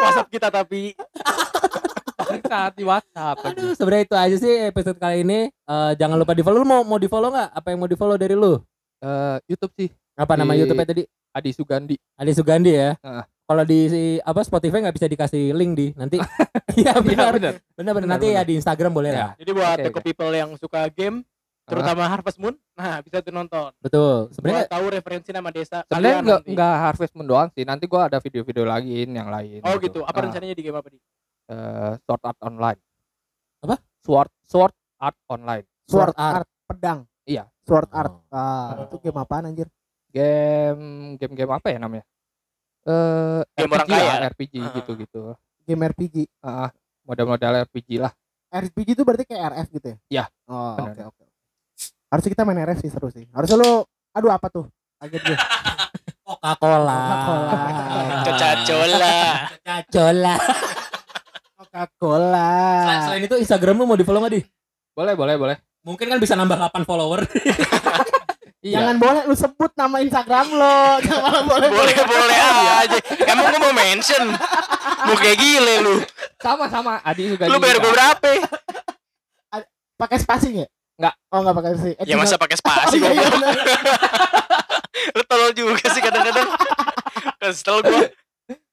[0.04, 0.92] WhatsApp kita tapi
[2.44, 3.38] saat di WhatsApp.
[3.46, 5.40] Aduh, sebenarnya itu aja sih episode kali ini.
[5.50, 6.62] Eh, jangan lupa di follow.
[6.62, 7.50] Lu mau mau di follow nggak?
[7.56, 8.60] Apa yang mau di follow dari lu?
[9.04, 11.04] Eh, YouTube sih Apa nama Di- YouTube-nya tadi?
[11.34, 11.96] Adi Sugandi.
[12.14, 12.94] Adi Sugandi ya.
[13.02, 13.24] Heeh.
[13.44, 16.18] Kalau di si- apa Spotify nggak bisa dikasih link di nanti.
[16.74, 17.32] Iya Iya benar.
[17.32, 17.54] benar.
[17.72, 18.46] Benar benar Benar, nanti ya benar.
[18.46, 19.20] di Instagram boleh Ya.
[19.20, 19.32] lah.
[19.36, 20.02] jadi buat the oke.
[20.02, 21.22] people yang suka game
[21.64, 24.28] terutama Harvest Moon nah bisa tuh nonton Betul.
[24.32, 26.50] Sebenarnya tahu referensi nama desa Sebenarnya kalian enggak nanti.
[26.52, 27.64] enggak Harvest Moon doang sih.
[27.64, 29.60] Nanti gua ada video-video lagi yang lain.
[29.62, 31.00] oh gitu apa Ah, rencananya di game apa di
[31.46, 32.80] eh, Sword Art Online.
[33.60, 33.76] Apa?
[33.98, 35.64] Sword Sword Art Online.
[35.84, 36.36] Sword Sword art.
[36.38, 36.48] art.
[36.66, 37.00] pedang.
[37.24, 37.44] Iya.
[37.62, 37.98] Sword Oh.
[37.98, 38.12] art.
[38.30, 39.68] Ah, itu game apaan anjir?
[40.10, 40.84] Game
[41.16, 42.04] game-game apa ya namanya?
[42.84, 44.04] Eh Game RPG orang kaya.
[44.04, 44.72] lah, RPG Ah.
[44.76, 45.22] gitu-gitu.
[45.64, 46.16] Game RPG.
[46.40, 46.70] Ah,
[47.04, 48.12] model-model RPG lah.
[48.50, 49.98] RPG itu berarti kayak RF gitu ya?
[50.12, 50.24] Iya.
[50.46, 51.24] Oh, oke oke.
[52.08, 53.26] Harusnya kita main RF sih seru sih.
[53.32, 53.82] Harusnya lu
[54.12, 54.66] aduh apa tuh?
[55.00, 55.38] Kaget gue.
[56.24, 57.00] Coca-Cola.
[57.02, 57.60] Coca-Cola.
[58.24, 59.14] Coca-Cola
[59.50, 60.36] Coca-Cola.
[61.58, 62.50] Coca-Cola.
[62.80, 64.42] Selain, selain itu Instagram lu mau di follow nggak di?
[64.94, 65.58] Boleh, boleh, boleh.
[65.84, 67.26] Mungkin kan bisa nambah 8 follower.
[68.64, 68.80] Iya.
[68.80, 70.80] Jangan boleh lu sebut nama Instagram lo.
[71.04, 72.38] Jangan boleh boleh boleh
[72.88, 72.98] aja
[73.28, 74.24] emang gua mau mention
[75.04, 75.96] mau kayak gile lu
[76.40, 77.52] sama-sama Adi Sugandi.
[77.52, 78.30] lu bayar gua berapa
[79.94, 80.70] Pakai spasi nggak?
[80.96, 81.14] Nggak.
[81.30, 81.92] Oh nggak pakai spasi.
[81.96, 83.28] Eh, ya masa pakai spasi Iya, iya,
[85.16, 86.48] lu tolol juga sih kadang-kadang
[87.40, 88.08] kesel gua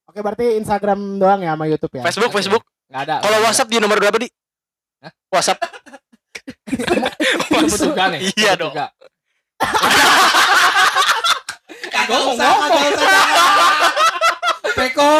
[0.06, 2.02] Oke berarti Instagram doang ya sama YouTube ya.
[2.06, 2.38] Facebook Oke.
[2.38, 3.14] Facebook Enggak ada.
[3.22, 4.30] kalau WhatsApp di nomor berapa di
[5.02, 5.12] Hah?
[5.30, 5.58] WhatsApp
[7.78, 8.04] juga.
[8.38, 8.74] Iya dong.
[11.90, 12.80] Kagak usah, usah.
[14.76, 15.10] Peko.